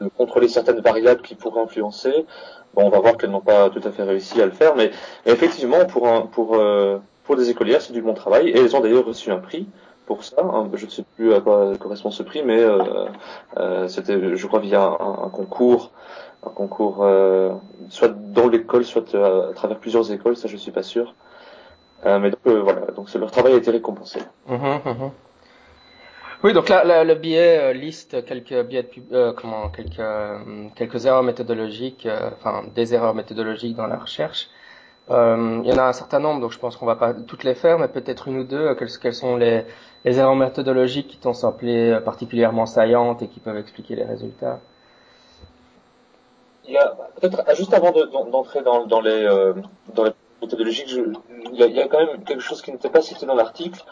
de, 0.00 0.08
contrôler 0.16 0.48
certaines 0.48 0.80
variables 0.80 1.22
qui 1.22 1.34
pourraient 1.34 1.62
influencer. 1.62 2.24
Bon, 2.74 2.86
on 2.86 2.90
va 2.90 3.00
voir 3.00 3.16
qu'elles 3.16 3.30
n'ont 3.30 3.40
pas 3.40 3.70
tout 3.70 3.82
à 3.84 3.92
fait 3.92 4.02
réussi 4.02 4.40
à 4.40 4.46
le 4.46 4.52
faire, 4.52 4.74
mais, 4.76 4.90
effectivement, 5.26 5.84
pour, 5.84 6.08
un, 6.08 6.22
pour, 6.22 6.56
euh, 6.56 6.98
pour 7.24 7.36
des 7.36 7.50
écolières, 7.50 7.82
c'est 7.82 7.92
du 7.92 8.02
bon 8.02 8.14
travail, 8.14 8.48
et 8.48 8.58
elles 8.58 8.74
ont 8.74 8.80
d'ailleurs 8.80 9.04
reçu 9.04 9.30
un 9.30 9.38
prix 9.38 9.68
pour 10.06 10.24
ça. 10.24 10.36
Hein. 10.42 10.70
Je 10.74 10.84
ne 10.86 10.90
sais 10.90 11.04
plus 11.16 11.34
à 11.34 11.40
quoi 11.40 11.76
correspond 11.78 12.10
ce 12.10 12.22
prix, 12.22 12.42
mais 12.42 12.58
euh, 12.58 13.06
euh, 13.56 13.88
c'était, 13.88 14.36
je 14.36 14.46
crois, 14.46 14.60
via 14.60 14.82
un, 14.82 15.28
concours, 15.30 15.90
un 16.46 16.50
concours, 16.50 16.98
euh, 17.02 17.54
soit 17.88 18.08
dans 18.08 18.48
l'école, 18.48 18.84
soit 18.84 19.14
à 19.14 19.52
travers 19.54 19.78
plusieurs 19.78 20.10
écoles. 20.12 20.36
Ça, 20.36 20.48
je 20.48 20.56
suis 20.56 20.72
pas 20.72 20.82
sûr. 20.82 21.14
mais 22.04 22.30
donc 22.30 22.46
voilà, 22.46 22.82
donc 22.96 23.12
leur 23.14 23.30
travail 23.30 23.54
a 23.54 23.56
été 23.56 23.70
récompensé. 23.70 24.20
Mmh, 24.46 24.54
mmh, 24.54 24.90
mmh. 24.90 25.10
Oui, 26.42 26.52
donc 26.52 26.68
là, 26.68 27.04
le 27.04 27.14
billet 27.14 27.72
liste 27.72 28.22
quelques 28.26 28.66
biais 28.66 28.86
de, 29.10 29.30
comment, 29.30 29.70
quelques 29.70 30.74
quelques 30.74 31.06
erreurs 31.06 31.22
méthodologiques, 31.22 32.06
enfin 32.36 32.64
des 32.74 32.92
erreurs 32.92 33.14
méthodologiques 33.14 33.76
dans 33.76 33.86
la 33.86 33.96
recherche. 33.96 34.50
Euh, 35.10 35.60
il 35.62 35.70
y 35.70 35.72
en 35.72 35.78
a 35.78 35.82
un 35.82 35.92
certain 35.92 36.18
nombre, 36.18 36.40
donc 36.40 36.52
je 36.52 36.58
pense 36.58 36.76
qu'on 36.76 36.86
va 36.86 36.96
pas 36.96 37.12
toutes 37.12 37.44
les 37.44 37.54
faire, 37.54 37.78
mais 37.78 37.88
peut-être 37.88 38.28
une 38.28 38.38
ou 38.38 38.44
deux. 38.44 38.74
Quelles, 38.74 39.14
sont 39.14 39.36
les, 39.36 39.64
les, 40.04 40.18
erreurs 40.18 40.34
méthodologiques 40.34 41.08
qui 41.08 41.18
t'ont 41.18 41.34
semblé 41.34 41.98
particulièrement 42.04 42.64
saillantes 42.64 43.20
et 43.20 43.28
qui 43.28 43.40
peuvent 43.40 43.58
expliquer 43.58 43.96
les 43.96 44.04
résultats? 44.04 44.60
Il 46.66 46.72
y 46.72 46.78
a 46.78 46.96
peut-être 47.20 47.54
juste 47.54 47.74
avant 47.74 47.92
d'entrer 48.30 48.62
dans, 48.62 49.00
les 49.02 49.26
euh, 49.26 49.52
dans 49.94 50.04
les 50.04 50.12
méthodologiques, 50.40 50.96
il, 51.52 51.58
y 51.58 51.80
a, 51.80 51.88
quand 51.88 51.98
même 51.98 52.24
quelque 52.24 52.40
chose 52.40 52.62
qui 52.62 52.72
n'était 52.72 52.88
pas 52.88 53.02
cité 53.02 53.26
dans 53.26 53.34
l'article 53.34 53.84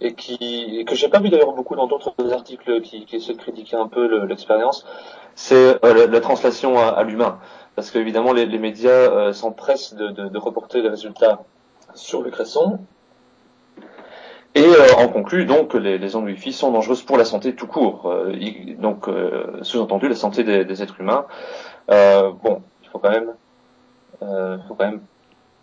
et 0.00 0.14
qui 0.14 0.78
et 0.78 0.84
que 0.84 0.94
j'ai 0.94 1.08
pas 1.08 1.18
vu 1.18 1.30
d'ailleurs 1.30 1.52
beaucoup 1.52 1.74
dans 1.74 1.88
d'autres 1.88 2.14
articles 2.32 2.80
qui, 2.82 3.04
qui 3.04 3.16
essaient 3.16 3.32
de 3.32 3.38
critiquer 3.38 3.76
un 3.76 3.88
peu 3.88 4.24
l'expérience, 4.26 4.86
c'est 5.34 5.84
euh, 5.84 6.06
la, 6.06 6.20
translation 6.20 6.78
à, 6.78 6.86
à 6.86 7.02
l'humain 7.02 7.40
parce 7.80 7.92
qu'évidemment 7.92 8.34
les, 8.34 8.44
les, 8.44 8.58
médias 8.58 8.90
euh, 8.90 9.32
s'empressent 9.32 9.94
de, 9.94 10.36
reporter 10.38 10.82
les 10.82 10.90
résultats 10.90 11.44
sur 11.94 12.20
le 12.20 12.30
cresson. 12.30 12.78
Et 14.54 14.66
euh, 14.66 14.92
en 14.98 15.08
conclut 15.08 15.46
donc 15.46 15.68
que 15.68 15.78
les, 15.78 15.96
les 15.96 16.14
ondes 16.14 16.26
Wi-Fi 16.26 16.52
sont 16.52 16.72
dangereuses 16.72 17.00
pour 17.00 17.16
la 17.16 17.24
santé 17.24 17.54
tout 17.54 17.66
court. 17.66 18.02
Euh, 18.04 18.34
donc 18.78 19.08
sous-entendu 19.62 20.10
la 20.10 20.14
santé 20.14 20.44
des, 20.44 20.82
êtres 20.82 21.00
humains. 21.00 21.24
bon, 21.88 22.60
il 22.82 22.88
faut 22.90 22.98
quand 22.98 23.12
même, 23.12 23.32
faut 24.20 24.74
quand 24.74 24.84
même 24.84 25.00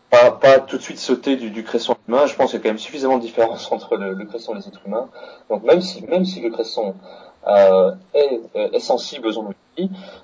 pas, 0.09 0.59
tout 0.59 0.77
de 0.77 0.81
suite 0.81 0.97
sauter 0.97 1.35
du, 1.35 1.51
du 1.51 1.63
cresson 1.63 1.95
humain. 2.07 2.25
Je 2.25 2.33
pense 2.33 2.49
qu'il 2.49 2.57
y 2.57 2.61
a 2.61 2.63
quand 2.63 2.69
même 2.69 2.79
suffisamment 2.79 3.17
de 3.17 3.21
différence 3.21 3.71
entre 3.71 3.95
le, 3.95 4.25
cresson 4.25 4.53
et 4.53 4.57
les 4.57 4.67
êtres 4.67 4.81
humains. 4.87 5.07
Donc 5.51 5.61
même 5.61 5.81
si, 5.81 6.03
même 6.07 6.25
si 6.25 6.41
le 6.41 6.49
cresson 6.49 6.95
euh, 7.47 7.91
est, 8.15 8.41
est, 8.55 8.79
sensible 8.79 9.27
aux 9.27 9.37
ondes 9.37 9.49
Wi-Fi, 9.49 9.66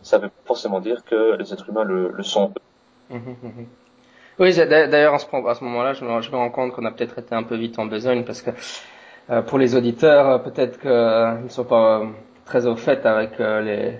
ça 0.01 0.17
veut 0.17 0.31
forcément 0.45 0.79
dire 0.79 1.03
que 1.05 1.35
les 1.37 1.53
êtres 1.53 1.69
humains 1.69 1.83
le, 1.83 2.11
le 2.11 2.23
sont. 2.23 2.53
Mmh, 3.09 3.15
mmh, 3.15 3.19
mmh. 3.43 3.65
Oui, 4.39 4.55
d'ailleurs 4.55 5.13
à 5.13 5.19
ce, 5.19 5.63
moment-là, 5.63 5.93
je 5.93 6.03
me, 6.03 6.37
rends 6.37 6.49
compte 6.49 6.73
qu'on 6.73 6.85
a 6.85 6.91
peut-être 6.91 7.19
été 7.19 7.35
un 7.35 7.43
peu 7.43 7.55
vite 7.55 7.77
en 7.77 7.85
besogne 7.85 8.23
parce 8.23 8.41
que 8.41 8.49
euh, 9.29 9.41
pour 9.41 9.59
les 9.59 9.75
auditeurs, 9.75 10.41
peut-être 10.43 10.79
qu'ils 10.79 10.89
euh, 10.89 11.39
ne 11.41 11.49
sont 11.49 11.65
pas 11.65 11.99
euh, 11.99 12.05
très 12.45 12.65
au 12.65 12.75
fait 12.75 13.05
avec 13.05 13.39
euh, 13.39 13.61
les, 13.61 13.99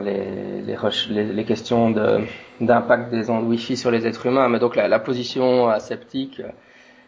les, 0.00 0.76
les, 1.10 1.24
les, 1.24 1.44
questions 1.44 1.94
d'impact 2.60 3.10
des 3.10 3.30
ondes 3.30 3.44
Wi-Fi 3.44 3.76
sur 3.76 3.90
les 3.90 4.06
êtres 4.06 4.26
humains, 4.26 4.48
mais 4.48 4.58
donc 4.58 4.74
la, 4.76 4.98
position 4.98 5.68
aseptique 5.68 6.42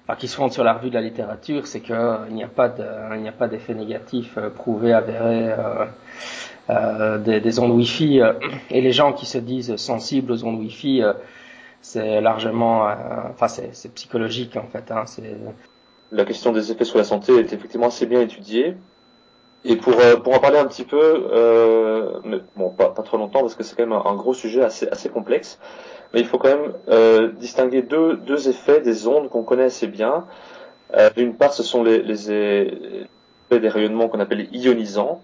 enfin, 0.05 0.17
qui 0.17 0.29
se 0.29 0.37
fondent 0.37 0.53
sur 0.53 0.65
la 0.65 0.75
revue 0.75 0.91
de 0.91 0.95
la 0.95 1.01
littérature, 1.01 1.67
c'est 1.67 1.81
qu'il 1.81 1.95
euh, 1.95 2.29
n'y 2.31 2.45
a 2.45 2.49
pas 2.49 3.49
d'effet 3.49 3.75
négatif 3.75 4.37
euh, 4.37 4.51
prouvé, 4.51 4.93
avéré 4.93 5.51
euh, 5.51 5.57
euh, 5.57 5.87
des, 6.69 7.41
des, 7.41 7.59
ondes 7.59 7.73
Wi-Fi. 7.73 8.21
et 8.71 8.81
les 8.81 8.93
gens 8.93 9.13
qui 9.13 9.27
se 9.27 9.39
disent 9.39 9.77
sensibles 9.77 10.33
aux 10.33 10.45
ondes 10.45 10.59
Wi-Fi, 10.61 11.03
c'est 11.81 12.21
largement, 12.21 12.89
enfin 13.31 13.49
c'est 13.49 13.95
psychologique 13.95 14.57
en 14.57 14.67
fait. 14.73 14.91
Hein, 14.91 15.05
la 16.13 16.25
question 16.25 16.53
des 16.53 16.71
effets 16.73 16.85
sur 16.85 16.99
la 16.99 17.05
santé 17.05 17.35
est 17.35 17.53
effectivement 17.53 17.89
assez 17.89 18.07
bien 18.07 18.21
étudiée. 18.21 18.77
Et 19.67 19.77
pour, 19.77 19.95
pour 20.23 20.35
en 20.35 20.41
parler 20.41 20.59
un 20.59 20.67
petit 20.67 20.85
peu, 20.85 21.27
euh, 21.33 22.21
mais 22.25 22.39
bon, 22.55 22.69
pas, 22.69 22.91
pas 22.91 23.03
trop 23.03 23.17
longtemps 23.17 23.41
parce 23.41 23.55
que 23.55 23.63
c'est 23.63 23.75
quand 23.75 23.87
même 23.87 23.99
un, 23.99 24.15
gros 24.15 24.35
sujet 24.35 24.63
assez, 24.63 24.87
assez 24.89 25.09
complexe, 25.09 25.59
mais 26.13 26.21
il 26.21 26.27
faut 26.27 26.37
quand 26.37 26.51
même 26.51 26.75
euh, 26.89 27.33
distinguer 27.33 27.81
deux, 27.81 28.17
deux 28.17 28.51
effets 28.51 28.83
des 28.83 29.09
ondes 29.09 29.31
qu'on 29.31 29.43
connaît 29.43 29.65
assez 29.65 29.87
bien. 29.87 30.27
Euh, 30.95 31.09
D'une 31.17 31.35
part, 31.35 31.55
ce 31.55 31.63
sont 31.63 31.83
les, 31.83 32.03
les, 32.03 32.31
effets 32.31 33.09
des 33.51 33.69
rayonnements 33.69 34.09
qu'on 34.09 34.21
appelle 34.21 34.49
ionisants. 34.53 35.23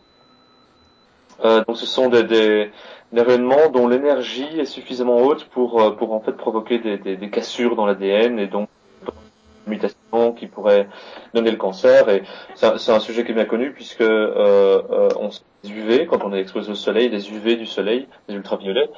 Euh, 1.45 1.65
donc, 1.67 1.77
ce 1.77 1.87
sont 1.87 2.09
des, 2.09 2.25
des, 2.25 2.71
des 3.13 3.23
rayonnements 3.23 3.69
dont 3.73 3.89
l'énergie 3.89 4.59
est 4.59 4.65
suffisamment 4.67 5.19
haute 5.19 5.45
pour, 5.47 5.81
euh, 5.81 5.91
pour 5.93 6.13
en 6.13 6.21
fait 6.21 6.33
provoquer 6.33 6.79
des, 6.79 6.99
des, 6.99 7.17
des 7.17 7.31
cassures 7.31 7.77
dans 7.77 7.87
l'ADN 7.87 8.39
et 8.39 8.47
donc 8.47 8.69
mutations 9.67 10.33
qui 10.37 10.47
pourraient 10.47 10.89
donner 11.35 11.51
le 11.51 11.57
cancer. 11.57 12.09
Et 12.09 12.23
c'est 12.55 12.93
un, 12.93 13.01
sujet 13.01 13.25
qui 13.25 13.33
est 13.33 13.35
bien 13.35 13.45
connu 13.45 13.73
puisque 13.73 14.01
euh, 14.01 14.83
euh, 14.91 15.09
on 15.19 15.31
les 15.63 15.71
UV 15.71 16.07
quand 16.07 16.25
on 16.25 16.33
est 16.33 16.41
exposé 16.41 16.71
au 16.71 16.75
soleil, 16.75 17.09
les 17.09 17.31
UV 17.31 17.57
du 17.57 17.67
soleil, 17.67 18.07
les 18.29 18.35
ultraviolets, 18.35 18.91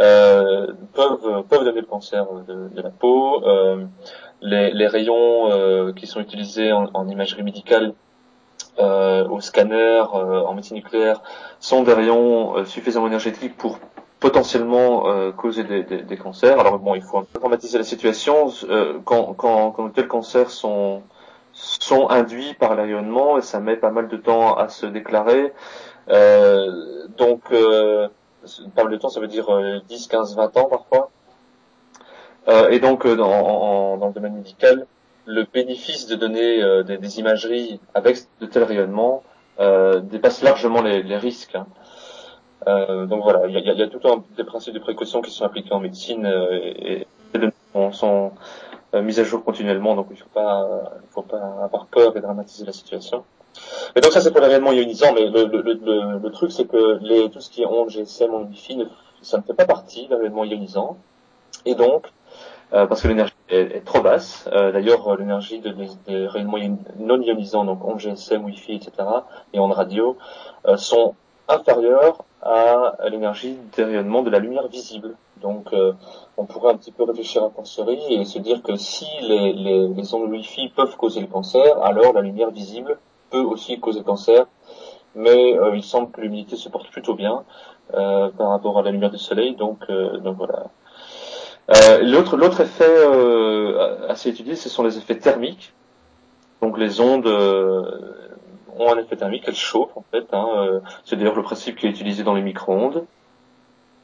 euh, 0.00 0.66
peuvent 0.92 1.44
peuvent 1.48 1.64
donner 1.64 1.80
le 1.80 1.86
cancer 1.86 2.26
de, 2.46 2.68
de 2.68 2.82
la 2.82 2.90
peau. 2.90 3.44
Euh, 3.46 3.84
les, 4.42 4.70
les, 4.72 4.86
rayons 4.86 5.92
qui 5.94 6.06
sont 6.06 6.20
utilisés 6.20 6.72
en, 6.72 6.90
en 6.92 7.08
imagerie 7.08 7.42
médicale 7.42 7.94
euh, 8.78 9.28
au 9.28 9.40
scanner, 9.40 10.00
en 10.12 10.54
médecine 10.54 10.76
nucléaire, 10.76 11.22
sont 11.60 11.82
des 11.82 11.92
rayons 11.92 12.64
suffisamment 12.64 13.06
énergétiques 13.06 13.56
pour 13.56 13.78
potentiellement 14.20 15.04
causer 15.32 15.64
des, 15.64 15.82
des, 15.82 16.02
des, 16.02 16.16
cancers. 16.16 16.58
Alors 16.58 16.78
bon, 16.78 16.94
il 16.94 17.02
faut 17.02 17.18
un 17.18 17.24
peu 17.24 17.38
dramatiser 17.38 17.78
la 17.78 17.84
situation. 17.84 18.48
quand, 19.04 19.34
quand, 19.34 19.70
quand 19.72 19.84
de 19.84 19.92
tels 19.92 20.08
cancers 20.08 20.50
sont 20.50 21.02
sont 21.54 22.08
induits 22.10 22.54
par 22.54 22.74
l'aïonnement 22.74 23.38
et 23.38 23.42
ça 23.42 23.60
met 23.60 23.76
pas 23.76 23.90
mal 23.90 24.08
de 24.08 24.16
temps 24.16 24.56
à 24.56 24.68
se 24.68 24.86
déclarer. 24.86 25.52
Euh, 26.08 27.06
donc 27.16 27.42
euh, 27.52 28.08
pas 28.74 28.84
mal 28.84 28.92
de 28.92 28.98
temps, 28.98 29.08
ça 29.08 29.20
veut 29.20 29.28
dire 29.28 29.46
10, 29.88 30.08
15, 30.08 30.36
20 30.36 30.56
ans 30.56 30.66
parfois. 30.66 31.10
Euh, 32.48 32.68
et 32.70 32.78
donc 32.78 33.06
euh, 33.06 33.16
dans, 33.16 33.96
dans, 33.96 34.08
le 34.08 34.12
domaine 34.12 34.34
médical, 34.34 34.86
le 35.26 35.44
bénéfice 35.52 36.06
de 36.06 36.16
donner 36.16 36.62
euh, 36.62 36.82
des, 36.82 36.98
des, 36.98 37.18
imageries 37.18 37.80
avec 37.94 38.18
de 38.40 38.46
tels 38.46 38.64
rayonnements 38.64 39.22
euh, 39.60 40.00
dépasse 40.00 40.42
largement 40.42 40.82
les, 40.82 41.02
les 41.02 41.16
risques. 41.16 41.54
Hein. 41.54 41.66
Euh, 42.66 43.06
donc 43.06 43.22
voilà, 43.22 43.46
il 43.46 43.54
y 43.54 43.70
a, 43.70 43.72
y 43.72 43.82
a, 43.82 43.88
tout 43.88 44.06
un 44.08 44.22
des 44.36 44.44
principes 44.44 44.74
de 44.74 44.78
précaution 44.78 45.22
qui 45.22 45.30
sont 45.30 45.44
appliqués 45.44 45.72
en 45.72 45.80
médecine 45.80 46.26
et, 46.50 47.02
et 47.02 47.06
sont, 47.92 48.32
mis 48.94 49.18
à 49.18 49.24
jour 49.24 49.44
continuellement, 49.44 49.96
donc 49.96 50.06
il 50.10 50.14
ne 50.14 50.18
faut 50.18 50.28
pas, 50.32 50.92
faut 51.10 51.22
pas 51.22 51.56
avoir 51.64 51.86
peur 51.86 52.16
et 52.16 52.20
dramatiser 52.20 52.64
la 52.64 52.72
situation. 52.72 53.24
Et 53.96 54.00
donc 54.00 54.12
ça 54.12 54.20
c'est 54.20 54.30
pour 54.30 54.40
les 54.40 54.46
rayonnements 54.46 54.72
ionisants, 54.72 55.12
mais 55.12 55.28
le, 55.28 55.46
le, 55.46 55.62
le, 55.62 56.18
le 56.22 56.30
truc 56.30 56.52
c'est 56.52 56.66
que 56.66 56.98
les, 57.02 57.28
tout 57.28 57.40
ce 57.40 57.50
qui 57.50 57.62
est 57.62 57.66
ondes 57.66 57.90
GSM, 57.90 58.32
ondes 58.32 58.48
Wi-Fi, 58.50 58.86
ça 59.20 59.38
ne 59.38 59.42
fait 59.42 59.54
pas 59.54 59.66
partie 59.66 60.06
des 60.06 60.14
rayonnements 60.14 60.44
ionisants. 60.44 60.96
Et 61.64 61.74
donc, 61.74 62.06
euh, 62.72 62.86
parce 62.86 63.02
que 63.02 63.08
l'énergie 63.08 63.34
est, 63.48 63.76
est, 63.76 63.84
trop 63.84 64.00
basse, 64.00 64.48
euh, 64.52 64.72
d'ailleurs 64.72 65.16
l'énergie 65.16 65.60
de, 65.60 65.74
des 66.06 66.26
rayonnements 66.26 66.58
non 66.98 67.20
ionisants, 67.20 67.64
donc 67.64 67.84
ondes 67.84 68.00
GSM, 68.00 68.44
Wi-Fi, 68.44 68.74
etc., 68.74 68.92
et 69.52 69.58
ondes 69.58 69.72
radio, 69.72 70.16
euh, 70.66 70.76
sont 70.76 71.14
inférieures 71.48 72.24
à 72.42 72.96
l'énergie 73.10 73.56
des 73.76 73.84
rayonnements 73.84 74.22
de 74.22 74.30
la 74.30 74.38
lumière 74.38 74.68
visible. 74.68 75.16
Donc 75.40 75.72
euh, 75.72 75.92
on 76.36 76.46
pourrait 76.46 76.72
un 76.72 76.76
petit 76.76 76.92
peu 76.92 77.04
réfléchir 77.04 77.42
à 77.44 77.50
forcerie 77.50 78.14
et 78.14 78.24
se 78.24 78.38
dire 78.38 78.62
que 78.62 78.76
si 78.76 79.06
les, 79.20 79.52
les, 79.52 79.88
les 79.88 80.14
ondes 80.14 80.30
Wi-Fi 80.30 80.70
peuvent 80.74 80.96
causer 80.96 81.20
le 81.20 81.26
cancer, 81.26 81.82
alors 81.82 82.12
la 82.12 82.22
lumière 82.22 82.50
visible 82.50 82.98
peut 83.30 83.40
aussi 83.40 83.78
causer 83.80 84.02
cancer, 84.02 84.46
mais 85.14 85.56
euh, 85.58 85.76
il 85.76 85.82
semble 85.82 86.10
que 86.10 86.20
l'humidité 86.20 86.56
se 86.56 86.68
porte 86.68 86.88
plutôt 86.90 87.14
bien 87.14 87.44
euh, 87.94 88.30
par 88.30 88.50
rapport 88.50 88.78
à 88.78 88.82
la 88.82 88.90
lumière 88.90 89.10
du 89.10 89.18
soleil, 89.18 89.54
donc, 89.54 89.78
euh, 89.90 90.18
donc 90.18 90.36
voilà. 90.36 90.70
L'autre, 92.02 92.36
l'autre 92.36 92.60
effet 92.60 94.08
assez 94.08 94.30
étudié, 94.30 94.56
ce 94.56 94.68
sont 94.68 94.82
les 94.82 94.98
effets 94.98 95.16
thermiques. 95.16 95.72
Donc 96.62 96.78
les 96.78 97.00
ondes, 97.00 97.26
ont 97.26 98.92
un 98.92 98.98
effet 98.98 99.16
thermique, 99.16 99.44
elles 99.46 99.54
chauffent 99.54 99.96
en 99.96 100.04
fait. 100.10 100.26
Hein, 100.32 100.80
c'est 101.04 101.16
d'ailleurs 101.16 101.36
le 101.36 101.42
principe 101.42 101.76
qui 101.76 101.86
est 101.86 101.90
utilisé 101.90 102.22
dans 102.22 102.34
les 102.34 102.42
micro-ondes. 102.42 103.04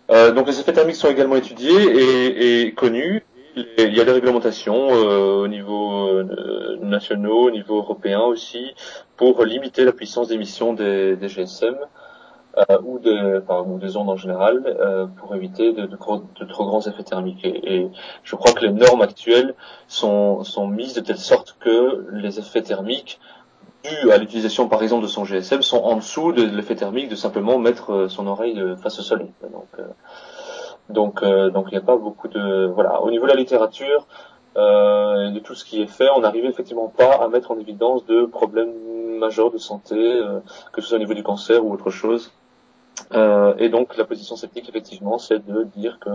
donc 0.09 0.47
les 0.47 0.61
effets 0.61 0.73
thermiques 0.73 0.97
sont 0.97 1.11
également 1.11 1.37
étudiés 1.37 1.83
et, 1.83 2.62
et 2.62 2.73
connus 2.73 3.25
il 3.57 3.95
y 3.95 4.00
a 4.00 4.05
des 4.05 4.12
réglementations 4.12 4.88
euh, 4.90 5.43
au 5.43 5.49
niveau 5.49 6.09
euh, 6.09 6.79
national, 6.83 7.31
au 7.31 7.50
niveau 7.50 7.79
européen 7.79 8.21
aussi, 8.21 8.75
pour 9.17 9.45
limiter 9.45 9.85
la 9.85 9.93
puissance 9.93 10.29
d'émission 10.29 10.73
des, 10.73 11.17
des, 11.17 11.29
GSM 11.29 11.75
euh, 11.75 11.87
ou, 12.85 12.99
des, 12.99 13.40
enfin, 13.42 13.64
des 13.78 13.97
ondes 13.97 14.11
en 14.11 14.16
général, 14.16 14.62
euh, 14.66 15.07
pour 15.07 15.35
éviter 15.35 15.73
de, 15.73 15.83
de, 15.83 15.97
de, 15.97 16.45
trop 16.45 16.64
grands 16.66 16.87
effets 16.87 17.02
thermiques. 17.02 17.45
Et, 17.45 17.75
et, 17.75 17.90
je 18.23 18.37
crois 18.37 18.52
que 18.52 18.64
les 18.64 18.73
normes 18.73 19.02
actuelles 19.02 19.54
sont, 19.88 20.45
sont 20.45 20.66
mises 20.66 20.95
de 20.95 21.00
telle 21.00 21.19
sorte 21.19 21.57
que 21.61 22.07
les 22.12 22.38
effets 22.38 22.62
thermiques 22.62 23.21
dus 23.83 24.11
à 24.11 24.19
l'utilisation 24.19 24.69
par 24.69 24.83
exemple 24.83 25.04
de 25.04 25.09
son 25.09 25.25
GSM 25.25 25.62
sont 25.62 25.78
en 25.78 25.97
dessous 25.97 26.33
de 26.33 26.42
l'effet 26.42 26.75
thermique 26.75 27.09
de 27.09 27.14
simplement 27.14 27.59
mettre 27.59 27.92
euh, 27.92 28.09
son 28.09 28.26
oreille 28.26 28.62
face 28.83 28.99
au 28.99 29.02
soleil. 29.02 29.33
Donc, 29.50 29.69
donc, 30.90 31.23
euh, 31.23 31.50
donc 31.50 31.66
il 31.69 31.73
n'y 31.73 31.78
a 31.78 31.87
pas 31.87 31.97
beaucoup 31.97 32.28
de 32.28 32.66
voilà. 32.66 33.00
Au 33.02 33.11
niveau 33.11 33.25
de 33.25 33.30
la 33.30 33.37
littérature 33.37 34.07
euh, 34.57 35.30
de 35.30 35.38
tout 35.38 35.54
ce 35.54 35.64
qui 35.64 35.80
est 35.80 35.87
fait, 35.87 36.09
on 36.16 36.21
n'arrive 36.21 36.45
effectivement 36.45 36.88
pas 36.88 37.12
à 37.14 37.28
mettre 37.28 37.52
en 37.52 37.59
évidence 37.59 38.04
de 38.07 38.25
problèmes 38.25 38.73
majeurs 39.19 39.50
de 39.50 39.59
santé, 39.59 39.97
euh, 39.97 40.40
que 40.73 40.80
ce 40.80 40.88
soit 40.88 40.97
au 40.97 41.00
niveau 41.00 41.14
du 41.14 41.23
cancer 41.23 41.64
ou 41.64 41.73
autre 41.73 41.90
chose. 41.90 42.33
Euh, 43.12 43.54
et 43.59 43.69
donc 43.69 43.97
la 43.97 44.04
position 44.04 44.37
sceptique, 44.37 44.69
effectivement, 44.69 45.19
c'est 45.19 45.45
de 45.45 45.64
dire 45.76 45.99
que 46.00 46.11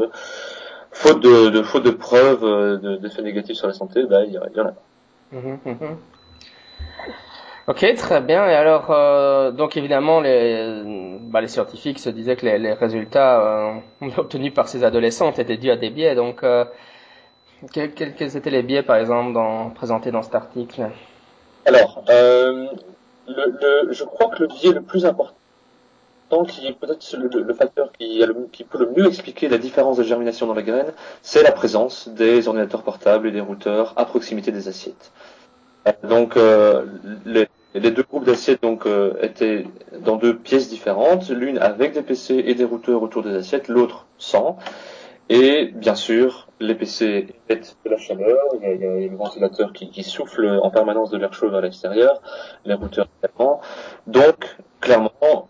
faute 0.91 1.21
de, 1.21 1.49
de 1.49 1.61
faute 1.61 1.83
de 1.83 1.91
preuves 1.91 2.43
euh, 2.43 2.97
d'effets 2.97 3.21
négatifs 3.21 3.57
sur 3.57 3.67
la 3.67 3.73
santé, 3.73 4.03
ben, 4.05 4.23
il 4.25 4.33
y, 4.33 4.37
en 4.37 4.67
a 4.67 4.71
pas. 4.71 4.83
Mmh, 5.31 5.37
mmh, 5.65 5.71
mmh. 5.71 5.97
Ok, 7.67 7.95
très 7.95 8.21
bien. 8.21 8.47
Et 8.47 8.53
alors, 8.53 8.91
euh, 8.91 9.51
donc 9.51 9.75
évidemment, 9.75 10.21
les, 10.21 11.17
bah, 11.21 11.41
les 11.41 11.47
scientifiques 11.47 11.97
se 11.97 12.09
disaient 12.09 12.35
que 12.35 12.45
les, 12.45 12.59
les 12.59 12.73
résultats 12.73 13.41
euh, 13.41 13.73
obtenus 14.17 14.53
par 14.53 14.67
ces 14.67 14.83
adolescentes 14.83 15.39
étaient 15.39 15.57
dus 15.57 15.71
à 15.71 15.75
des 15.75 15.89
biais. 15.89 16.13
Donc, 16.13 16.43
euh, 16.43 16.65
quels, 17.73 17.93
quels, 17.93 18.37
étaient 18.37 18.51
les 18.51 18.61
biais, 18.61 18.83
par 18.83 18.97
exemple, 18.97 19.33
dans, 19.33 19.71
présentés 19.71 20.11
dans 20.11 20.21
cet 20.21 20.35
article? 20.35 20.91
Alors, 21.65 22.03
le, 22.07 22.69
le, 23.27 23.91
je 23.91 24.03
crois 24.03 24.29
que 24.29 24.43
le 24.43 24.47
biais 24.47 24.71
le 24.71 24.81
plus 24.81 25.03
important, 25.07 25.35
qui 26.47 26.67
est 26.67 26.73
peut-être 26.73 27.15
le, 27.17 27.53
facteur 27.53 27.91
qui, 27.93 28.63
peut 28.63 28.79
le 28.79 28.91
mieux 28.95 29.07
expliquer 29.07 29.47
la 29.47 29.57
différence 29.57 29.97
de 29.97 30.03
germination 30.03 30.47
dans 30.47 30.53
la 30.53 30.63
graine, 30.63 30.91
c'est 31.21 31.43
la 31.43 31.51
présence 31.51 32.09
des 32.09 32.47
ordinateurs 32.47 32.83
portables 32.83 33.27
et 33.27 33.31
des 33.31 33.39
routeurs 33.39 33.93
à 33.95 34.05
proximité 34.05 34.51
des 34.51 34.67
assiettes. 34.67 35.11
Donc 36.03 36.35
euh, 36.35 36.85
les, 37.25 37.47
deux 37.91 38.03
groupes 38.03 38.25
d'assiettes 38.25 38.63
donc 38.63 38.87
euh, 38.87 39.13
étaient 39.21 39.67
dans 39.99 40.15
deux 40.15 40.35
pièces 40.35 40.67
différentes, 40.67 41.29
l'une 41.29 41.59
avec 41.59 41.93
des 41.93 42.01
PC 42.01 42.43
et 42.45 42.55
des 42.55 42.63
routeurs 42.63 43.03
autour 43.03 43.21
des 43.23 43.35
assiettes, 43.35 43.67
l'autre 43.67 44.07
sans. 44.17 44.57
Et 45.29 45.71
bien 45.73 45.95
sûr, 45.95 46.47
les 46.59 46.75
PC 46.75 47.27
émettent 47.49 47.77
de 47.83 47.89
la 47.89 47.97
chaleur, 47.97 48.37
il 48.55 48.61
y 48.61 48.65
a, 48.65 48.73
il 48.73 48.81
y 48.81 48.85
a 48.85 49.09
le 49.09 49.15
ventilateur 49.15 49.73
qui, 49.73 49.89
qui, 49.89 50.03
souffle 50.03 50.59
en 50.61 50.69
permanence 50.69 51.09
de 51.09 51.17
l'air 51.17 51.33
chaud 51.33 51.49
vers 51.49 51.61
l'extérieur, 51.61 52.21
les 52.63 52.75
routeurs 52.75 53.07
également. 53.23 53.59
Donc, 54.05 54.57
clairement, 54.81 55.47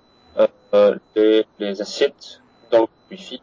euh, 0.76 1.44
les, 1.60 1.82
assiettes 1.82 2.42
dans 2.72 2.82
le 2.82 2.88
Wi-Fi 3.12 3.42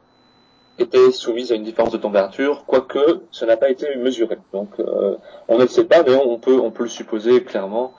étaient 0.79 1.11
soumises 1.13 1.53
à 1.53 1.55
une 1.55 1.63
différence 1.63 1.93
de 1.93 1.99
température, 1.99 2.65
quoique 2.67 3.21
ce 3.31 3.45
n'a 3.45 3.57
pas 3.57 3.71
été 3.71 3.97
mesuré. 3.97 4.39
Donc 4.53 4.71
euh, 4.81 5.17
on 5.49 5.57
ne 5.57 5.63
le 5.63 5.69
sait 5.69 5.85
pas, 5.85 6.03
mais 6.03 6.15
on 6.15 6.39
peut, 6.39 6.61
le 6.81 6.89
supposer 6.89 7.43
clairement. 7.45 7.95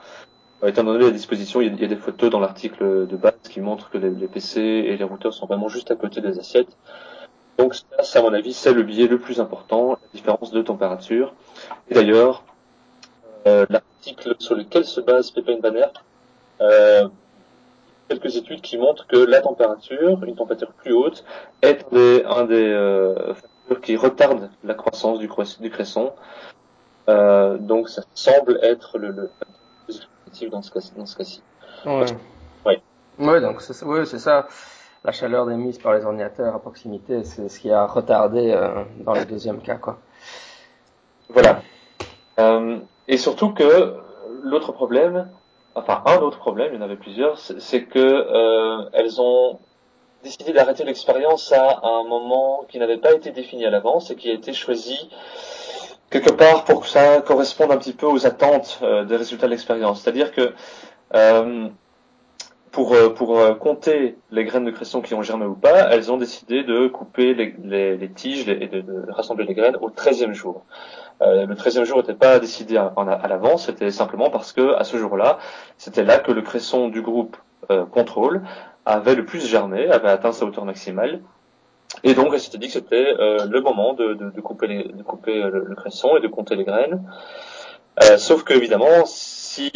Euh, 0.62 0.68
étant 0.68 0.84
donné 0.84 1.04
la 1.04 1.10
disposition, 1.10 1.60
il 1.60 1.80
y, 1.80 1.84
a, 1.84 1.88
des 1.88 1.96
photos 1.96 2.30
dans 2.30 2.40
l'article 2.40 3.06
de 3.06 3.16
base 3.16 3.34
qui 3.50 3.60
montrent 3.60 3.90
que 3.90 3.98
les, 3.98 4.28
PC 4.28 4.60
et 4.60 4.96
les 4.96 5.04
routeurs 5.04 5.34
sont 5.34 5.46
vraiment 5.46 5.68
juste 5.68 5.90
à 5.90 5.96
côté 5.96 6.20
des 6.20 6.38
assiettes. 6.38 6.76
Donc 7.58 7.74
ça, 8.00 8.18
à 8.18 8.22
mon 8.22 8.32
avis, 8.34 8.52
c'est 8.52 8.72
le 8.72 8.82
biais 8.82 9.06
le 9.06 9.18
plus 9.18 9.40
important, 9.40 9.90
la 9.90 9.98
différence 10.12 10.50
de 10.50 10.62
température. 10.62 11.34
Et 11.88 11.94
d'ailleurs, 11.94 12.44
l'article 13.46 14.34
sur 14.38 14.54
lequel 14.56 14.84
se 14.84 15.00
base 15.00 15.30
Pépin 15.30 15.58
Banner 15.58 15.86
euh, 16.60 17.08
quelques 18.08 18.36
études 18.36 18.60
qui 18.60 18.78
montrent 18.78 19.06
que 19.06 19.16
la 19.16 19.40
température, 19.40 20.22
une 20.24 20.36
température 20.36 20.72
plus 20.72 20.92
haute, 20.92 21.24
est 21.62 21.84
un 21.84 21.96
des, 21.96 22.24
un 22.24 22.44
des 22.44 22.68
euh, 22.72 23.34
facteurs 23.34 23.80
qui 23.80 23.96
retarde 23.96 24.50
la 24.62 24.74
croissance 24.74 25.18
du, 25.18 25.28
du 25.60 25.70
cresson. 25.70 26.12
Euh, 27.08 27.58
donc 27.58 27.88
ça 27.88 28.02
semble 28.14 28.58
être 28.62 28.98
le, 28.98 29.08
le 29.08 29.30
plus 29.84 30.08
effectif 30.26 30.50
dans 30.50 30.62
ce 30.62 30.70
cas-ci. 30.70 31.42
Ouais. 31.84 32.06
Ouais, 33.18 33.40
donc 33.40 33.60
c'est 33.60 33.84
ouais, 33.84 34.04
ça. 34.06 34.48
La 35.04 35.12
chaleur 35.12 35.50
émise 35.50 35.78
par 35.78 35.92
les 35.92 36.02
ordinateurs 36.02 36.54
à 36.54 36.58
proximité, 36.58 37.24
c'est 37.24 37.50
ce 37.50 37.60
qui 37.60 37.70
a 37.70 37.86
retardé 37.86 38.52
euh, 38.52 38.84
dans 39.00 39.12
le 39.12 39.26
deuxième 39.26 39.60
cas, 39.60 39.76
quoi. 39.76 39.98
Voilà. 41.28 41.60
Euh, 42.40 42.78
et 43.06 43.18
surtout 43.18 43.52
que 43.52 43.96
l'autre 44.42 44.72
problème, 44.72 45.28
enfin 45.74 46.02
un 46.06 46.18
autre 46.18 46.38
problème, 46.38 46.70
il 46.72 46.76
y 46.76 46.78
en 46.78 46.84
avait 46.84 46.96
plusieurs, 46.96 47.38
c'est 47.38 47.84
que 47.84 47.98
euh, 47.98 48.88
elles 48.92 49.20
ont 49.20 49.58
décidé 50.22 50.52
d'arrêter 50.52 50.84
l'expérience 50.84 51.52
à 51.52 51.80
un 51.82 52.04
moment 52.04 52.64
qui 52.68 52.78
n'avait 52.78 52.98
pas 52.98 53.12
été 53.12 53.30
défini 53.30 53.66
à 53.66 53.70
l'avance 53.70 54.10
et 54.10 54.16
qui 54.16 54.30
a 54.30 54.32
été 54.32 54.52
choisi 54.52 55.10
quelque 56.10 56.32
part 56.32 56.64
pour 56.64 56.82
que 56.82 56.86
ça 56.86 57.20
corresponde 57.20 57.72
un 57.72 57.76
petit 57.76 57.92
peu 57.92 58.06
aux 58.06 58.26
attentes 58.26 58.78
euh, 58.82 59.04
des 59.04 59.16
résultats 59.16 59.46
de 59.46 59.50
l'expérience. 59.50 60.02
C'est-à-dire 60.02 60.32
que 60.32 60.52
euh, 61.14 61.68
pour, 62.70 62.96
pour 63.14 63.58
compter 63.58 64.16
les 64.32 64.44
graines 64.44 64.64
de 64.64 64.70
cresson 64.72 65.00
qui 65.00 65.14
ont 65.14 65.22
germé 65.22 65.44
ou 65.44 65.54
pas, 65.54 65.90
elles 65.92 66.10
ont 66.10 66.16
décidé 66.16 66.64
de 66.64 66.88
couper 66.88 67.32
les, 67.34 68.10
tiges 68.16 68.48
et 68.48 68.66
de, 68.66 68.80
de, 68.80 69.12
rassembler 69.12 69.44
les 69.44 69.54
graines 69.54 69.76
au 69.80 69.90
13e 69.90 70.32
jour. 70.32 70.64
Euh, 71.22 71.46
le 71.46 71.54
13e 71.54 71.84
jour 71.84 71.98
n'était 71.98 72.14
pas 72.14 72.38
décidé 72.38 72.76
à, 72.76 72.92
l'avance, 73.28 73.66
c'était 73.66 73.90
simplement 73.90 74.30
parce 74.30 74.52
que 74.52 74.74
à 74.74 74.84
ce 74.84 74.96
jour-là, 74.96 75.38
c'était 75.78 76.02
là 76.02 76.18
que 76.18 76.32
le 76.32 76.42
cresson 76.42 76.88
du 76.88 77.02
groupe 77.02 77.36
euh, 77.70 77.84
contrôle 77.86 78.42
avait 78.84 79.14
le 79.14 79.24
plus 79.24 79.46
germé, 79.46 79.88
avait 79.88 80.08
atteint 80.08 80.32
sa 80.32 80.44
hauteur 80.44 80.64
maximale. 80.64 81.20
Et 82.02 82.14
donc, 82.14 82.30
elle 82.32 82.40
s'était 82.40 82.58
dit 82.58 82.66
que 82.66 82.72
c'était 82.72 83.14
euh, 83.18 83.46
le 83.46 83.60
moment 83.60 83.94
de, 83.94 84.14
couper, 84.40 84.66
le, 84.66 85.74
cresson 85.76 86.16
et 86.16 86.20
de 86.20 86.28
compter 86.28 86.56
les 86.56 86.64
graines. 86.64 87.02
Sauf 88.16 88.42
que 88.42 88.52
évidemment, 88.52 89.04
si, 89.06 89.70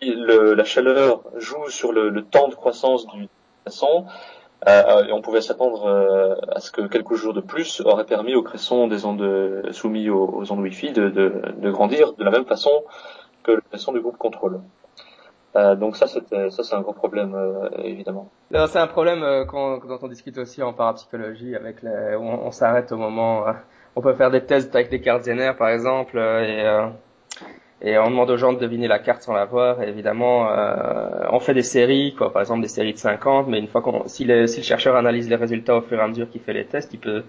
la 0.00 0.64
chaleur 0.64 1.22
joue 1.36 1.68
sur 1.68 1.92
le, 1.92 2.08
le, 2.08 2.22
temps 2.22 2.46
de 2.46 2.54
croissance 2.54 3.08
du 3.08 3.28
cresson, 3.64 4.06
euh, 4.66 5.04
on 5.12 5.20
pouvait 5.20 5.42
s'attendre 5.42 5.84
euh, 5.86 6.34
à 6.52 6.60
ce 6.60 6.70
que 6.70 6.82
quelques 6.82 7.14
jours 7.14 7.34
de 7.34 7.40
plus 7.40 7.82
auraient 7.82 8.06
permis 8.06 8.34
au 8.34 8.42
cresson 8.42 8.88
des 8.88 9.04
ondes 9.04 9.68
soumis 9.72 10.08
aux, 10.08 10.26
aux 10.26 10.52
ondes 10.52 10.60
Wi-Fi 10.60 10.92
de, 10.92 11.10
de, 11.10 11.42
de, 11.56 11.70
grandir 11.70 12.14
de 12.14 12.24
la 12.24 12.30
même 12.30 12.46
façon 12.46 12.70
que 13.42 13.52
le 13.52 13.60
cresson 13.60 13.92
du 13.92 14.00
groupe 14.00 14.16
contrôle. 14.16 14.60
Euh, 15.56 15.76
donc 15.76 15.96
ça, 15.96 16.06
ça 16.06 16.20
c'est 16.48 16.74
un 16.74 16.80
gros 16.80 16.94
problème 16.94 17.34
euh, 17.34 17.68
évidemment. 17.84 18.30
C'est 18.50 18.78
un 18.78 18.86
problème 18.86 19.22
euh, 19.22 19.44
dont 19.44 19.98
on 20.02 20.08
discute 20.08 20.38
aussi 20.38 20.62
en 20.62 20.72
parapsychologie, 20.72 21.54
avec 21.54 21.82
les, 21.82 22.16
on, 22.16 22.50
s'arrête 22.50 22.90
au 22.90 22.96
moment, 22.96 23.44
on 23.94 24.00
peut 24.00 24.14
faire 24.14 24.30
des 24.30 24.44
tests 24.44 24.74
avec 24.74 24.90
des 24.90 25.00
cartes 25.00 25.28
par 25.56 25.68
exemple, 25.68 26.18
et 26.18 26.64
et 27.82 27.98
on 27.98 28.10
demande 28.10 28.30
aux 28.30 28.36
gens 28.36 28.52
de 28.52 28.58
deviner 28.58 28.88
la 28.88 28.98
carte 28.98 29.22
sans 29.22 29.34
la 29.34 29.44
voir. 29.44 29.82
Et 29.82 29.88
évidemment, 29.88 30.50
euh, 30.50 31.26
on 31.30 31.40
fait 31.40 31.54
des 31.54 31.62
séries, 31.62 32.14
quoi, 32.16 32.32
par 32.32 32.42
exemple 32.42 32.62
des 32.62 32.68
séries 32.68 32.94
de 32.94 32.98
50, 32.98 33.48
mais 33.48 33.58
une 33.58 33.68
fois 33.68 33.82
qu'on, 33.82 34.06
si, 34.06 34.24
le, 34.24 34.46
si 34.46 34.58
le 34.58 34.64
chercheur 34.64 34.96
analyse 34.96 35.28
les 35.28 35.36
résultats 35.36 35.76
au 35.76 35.82
fur 35.82 35.98
et 35.98 36.02
à 36.02 36.08
mesure 36.08 36.28
qu'il 36.30 36.40
fait 36.40 36.52
les 36.52 36.64
tests, 36.64 36.92
il 36.94 37.00
peut, 37.00 37.24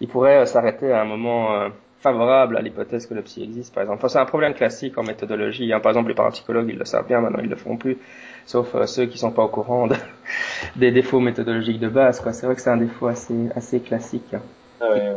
il 0.00 0.08
pourrait 0.08 0.38
euh, 0.38 0.46
s'arrêter 0.46 0.92
à 0.92 1.00
un 1.00 1.04
moment 1.04 1.54
euh, 1.54 1.68
favorable 2.00 2.56
à 2.56 2.60
l'hypothèse 2.60 3.06
que 3.06 3.14
le 3.14 3.22
psy 3.22 3.42
existe, 3.42 3.74
par 3.74 3.82
exemple. 3.82 3.98
Enfin, 4.00 4.08
c'est 4.08 4.18
un 4.18 4.24
problème 4.24 4.54
classique 4.54 4.96
en 4.98 5.02
méthodologie. 5.02 5.72
Hein. 5.72 5.80
Par 5.80 5.90
exemple, 5.90 6.08
les 6.08 6.14
parapsychologues, 6.14 6.68
ils 6.68 6.78
le 6.78 6.84
savent 6.84 7.06
bien, 7.06 7.20
maintenant 7.20 7.42
ils 7.42 7.50
le 7.50 7.56
font 7.56 7.76
plus, 7.76 7.98
sauf 8.46 8.74
euh, 8.74 8.86
ceux 8.86 9.06
qui 9.06 9.18
sont 9.18 9.32
pas 9.32 9.42
au 9.42 9.48
courant 9.48 9.88
de, 9.88 9.96
des 10.76 10.92
défauts 10.92 11.20
méthodologiques 11.20 11.80
de 11.80 11.88
base. 11.88 12.20
Quoi. 12.20 12.32
C'est 12.32 12.46
vrai 12.46 12.54
que 12.54 12.60
c'est 12.60 12.70
un 12.70 12.76
défaut 12.76 13.08
assez, 13.08 13.48
assez 13.56 13.80
classique. 13.80 14.34
Ah 14.80 14.90
ouais. 14.90 15.12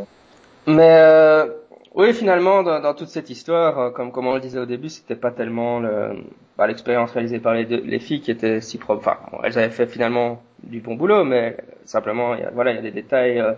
Mais 0.66 0.98
euh, 1.00 1.46
oui, 1.94 2.14
finalement, 2.14 2.62
dans, 2.62 2.80
dans, 2.80 2.94
toute 2.94 3.08
cette 3.08 3.28
histoire, 3.28 3.78
euh, 3.78 3.90
comme, 3.90 4.12
comme 4.12 4.26
on 4.26 4.34
le 4.34 4.40
disait 4.40 4.58
au 4.58 4.66
début, 4.66 4.88
c'était 4.88 5.14
pas 5.16 5.30
tellement 5.30 5.78
le, 5.78 6.24
bah, 6.56 6.66
l'expérience 6.66 7.10
réalisée 7.12 7.38
par 7.38 7.52
les, 7.54 7.66
deux, 7.66 7.82
les 7.84 7.98
filles 7.98 8.20
qui 8.20 8.30
était 8.30 8.60
si 8.62 8.78
propre. 8.78 9.00
Enfin, 9.00 9.18
elles 9.44 9.58
avaient 9.58 9.70
fait 9.70 9.86
finalement 9.86 10.42
du 10.62 10.80
bon 10.80 10.94
boulot, 10.94 11.24
mais 11.24 11.56
simplement, 11.84 12.34
il 12.34 12.40
y 12.40 12.44
a, 12.44 12.50
voilà, 12.50 12.72
il 12.72 12.76
y 12.76 12.78
a 12.78 12.82
des 12.82 12.90
détails 12.90 13.40
euh, 13.40 13.52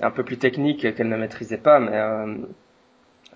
un 0.00 0.10
peu 0.10 0.22
plus 0.22 0.38
techniques 0.38 0.94
qu'elles 0.94 1.08
ne 1.08 1.16
maîtrisaient 1.16 1.58
pas. 1.58 1.80
Mais 1.80 1.96
euh, 1.96 2.36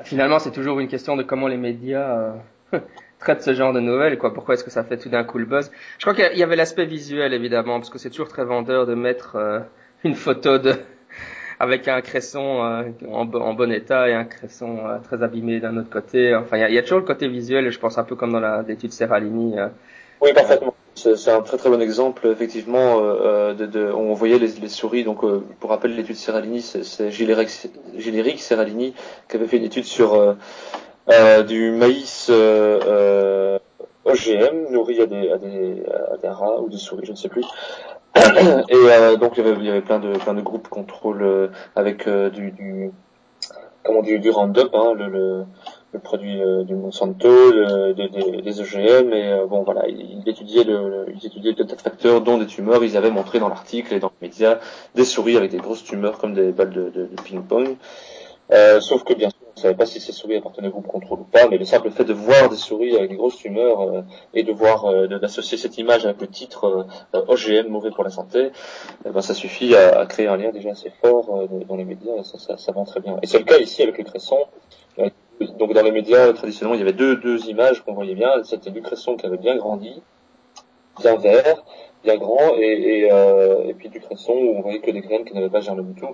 finalement, 0.04 0.38
c'est 0.38 0.52
toujours 0.52 0.78
une 0.78 0.88
question 0.88 1.16
de 1.16 1.24
comment 1.24 1.48
les 1.48 1.56
médias 1.56 2.36
euh, 2.72 2.78
traitent 3.18 3.42
ce 3.42 3.54
genre 3.54 3.72
de 3.72 3.80
nouvelles. 3.80 4.18
Quoi. 4.18 4.32
Pourquoi 4.32 4.54
est-ce 4.54 4.64
que 4.64 4.70
ça 4.70 4.84
fait 4.84 4.98
tout 4.98 5.08
d'un 5.08 5.24
coup 5.24 5.38
le 5.38 5.46
buzz? 5.46 5.72
Je 5.98 6.04
crois 6.04 6.14
qu'il 6.14 6.38
y 6.38 6.42
avait 6.44 6.56
l'aspect 6.56 6.86
visuel, 6.86 7.32
évidemment, 7.32 7.80
parce 7.80 7.90
que 7.90 7.98
c'est 7.98 8.10
toujours 8.10 8.28
très 8.28 8.44
vendeur 8.44 8.86
de 8.86 8.94
mettre 8.94 9.64
une 10.04 10.14
photo 10.14 10.58
de 10.58 10.74
avec 11.62 11.86
un 11.86 12.00
cresson 12.00 12.64
euh, 12.64 12.90
en, 13.08 13.24
bon 13.24 13.70
état 13.70 14.08
et 14.08 14.14
un 14.14 14.24
cresson 14.24 14.78
euh, 14.84 14.98
très 14.98 15.22
abîmé 15.22 15.60
d'un 15.60 15.76
autre 15.76 15.90
côté. 15.90 16.34
Enfin, 16.34 16.56
il 16.58 16.74
y 16.74 16.78
a, 16.78 16.82
toujours 16.82 16.98
le 16.98 17.04
côté 17.04 17.28
visuel, 17.28 17.70
je 17.70 17.78
pense 17.78 17.98
un 17.98 18.02
peu 18.02 18.16
comme 18.16 18.32
dans 18.32 18.66
l'étude 18.66 18.92
Serralini. 18.92 19.54
Oui, 20.20 20.32
parfaitement. 20.32 20.74
C'est 20.96 21.30
un 21.30 21.40
très 21.40 21.58
très 21.58 21.70
bon 21.70 21.80
exemple, 21.80 22.26
effectivement. 22.26 22.96
on 22.96 24.12
voyait 24.12 24.40
les, 24.40 24.68
souris. 24.68 25.04
Donc, 25.04 25.20
pour 25.60 25.70
rappel, 25.70 25.94
l'étude 25.94 26.16
Serralini, 26.16 26.62
c'est 26.62 27.12
Giléric 27.12 28.40
Serralini 28.40 28.92
qui 29.28 29.36
avait 29.36 29.46
fait 29.46 29.58
une 29.58 29.64
étude 29.64 29.84
sur 29.84 30.36
du 31.46 31.70
maïs 31.70 32.28
OGM 34.04 34.72
nourri 34.72 35.00
à 35.00 35.06
des, 35.06 35.32
des, 35.38 35.82
à 36.12 36.16
des 36.16 36.28
rats 36.28 36.60
ou 36.60 36.68
des 36.68 36.76
souris, 36.76 37.06
je 37.06 37.12
ne 37.12 37.16
sais 37.16 37.28
plus. 37.28 37.44
Et 38.14 38.74
euh, 38.74 39.16
donc 39.16 39.38
il 39.38 39.44
y 39.64 39.70
avait, 39.70 39.80
plein 39.80 39.98
de 39.98 40.16
plein 40.18 40.34
de 40.34 40.42
groupes 40.42 40.68
contrôle 40.68 41.22
euh, 41.22 41.48
avec 41.76 42.06
euh, 42.06 42.28
du, 42.28 42.50
du 42.52 42.90
comment 43.82 44.02
du, 44.02 44.18
du 44.18 44.30
Roundup, 44.30 44.68
hein, 44.74 44.92
le, 44.94 45.08
le, 45.08 45.44
le 45.92 45.98
produit 45.98 46.40
du 46.66 46.74
Monsanto, 46.74 47.28
le, 47.28 47.94
des, 47.94 48.08
des, 48.08 48.42
des, 48.42 48.60
OGM 48.60 49.12
et 49.12 49.40
bon 49.48 49.62
voilà, 49.62 49.88
il 49.88 50.22
étudiait 50.26 50.64
le, 50.64 51.06
il 51.14 51.26
étudiait 51.26 51.54
de 51.54 51.66
facteurs 51.74 52.20
dont 52.20 52.38
des 52.38 52.46
tumeurs. 52.46 52.84
Ils 52.84 52.96
avaient 52.96 53.10
montré 53.10 53.38
dans 53.40 53.48
l'article 53.48 53.94
et 53.94 53.98
dans 53.98 54.12
les 54.20 54.28
médias 54.28 54.58
des 54.94 55.04
souris 55.04 55.36
avec 55.36 55.50
des 55.50 55.58
grosses 55.58 55.84
tumeurs 55.84 56.18
comme 56.18 56.34
des 56.34 56.52
balles 56.52 56.70
de, 56.70 56.90
de, 56.90 57.06
de 57.06 57.22
ping-pong. 57.24 57.76
Euh, 58.52 58.80
sauf 58.80 59.04
que 59.04 59.14
bien 59.14 59.30
sûr, 59.30 59.38
on 59.54 59.58
ne 59.58 59.62
savait 59.62 59.74
pas 59.74 59.86
si 59.86 60.00
ces 60.00 60.12
souris 60.12 60.36
appartenaient 60.36 60.68
au 60.68 60.72
groupe 60.72 60.86
contrôle 60.86 61.20
ou 61.20 61.24
pas, 61.24 61.46
mais 61.48 61.58
le 61.58 61.64
simple 61.64 61.90
fait 61.90 62.04
de 62.04 62.12
voir 62.12 62.48
des 62.48 62.56
souris 62.56 62.96
avec 62.96 63.10
des 63.10 63.16
grosses 63.16 63.36
tumeurs 63.36 63.80
euh, 63.82 64.02
et 64.34 64.42
de 64.42 64.52
voir 64.52 64.86
euh, 64.86 65.06
d'associer 65.06 65.58
cette 65.58 65.76
image 65.78 66.06
avec 66.06 66.20
le 66.20 66.26
titre 66.26 66.86
OGM 67.12 67.68
mauvais 67.68 67.90
pour 67.90 68.04
la 68.04 68.10
santé, 68.10 68.50
eh 69.04 69.10
ben, 69.10 69.20
ça 69.20 69.34
suffit 69.34 69.76
à, 69.76 70.00
à, 70.00 70.06
créer 70.06 70.26
un 70.26 70.36
lien 70.36 70.50
déjà 70.50 70.70
assez 70.70 70.90
fort 71.02 71.46
dans 71.68 71.76
les 71.76 71.84
médias 71.84 72.16
et 72.18 72.24
ça, 72.24 72.38
ça, 72.38 72.56
ça 72.56 72.72
vend 72.72 72.84
très 72.84 73.00
bien. 73.00 73.18
Et 73.22 73.26
c'est 73.26 73.38
le 73.38 73.44
cas 73.44 73.58
ici 73.58 73.82
avec 73.82 73.98
le 73.98 74.04
cresson. 74.04 74.38
donc 75.58 75.74
dans 75.74 75.82
les 75.82 75.92
médias 75.92 76.32
traditionnellement, 76.32 76.74
il 76.74 76.80
y 76.80 76.82
avait 76.82 76.96
deux, 76.96 77.16
deux 77.16 77.46
images 77.48 77.82
qu'on 77.82 77.94
voyait 77.94 78.14
bien. 78.14 78.42
C'était 78.44 78.70
du 78.70 78.80
cresson 78.80 79.16
qui 79.16 79.26
avait 79.26 79.36
bien 79.36 79.56
grandi, 79.56 80.02
bien 81.00 81.16
vert, 81.16 81.62
bien 82.02 82.16
grand, 82.16 82.56
et, 82.56 82.62
et, 82.62 83.12
euh, 83.12 83.68
et 83.68 83.74
puis 83.74 83.88
du 83.88 84.00
cresson 84.00 84.32
où 84.32 84.56
on 84.56 84.62
voyait 84.62 84.80
que 84.80 84.90
des 84.90 85.00
graines 85.00 85.24
qui 85.24 85.34
n'avaient 85.34 85.50
pas 85.50 85.60
germé 85.60 85.82
du 85.82 85.94
tout. 85.94 86.08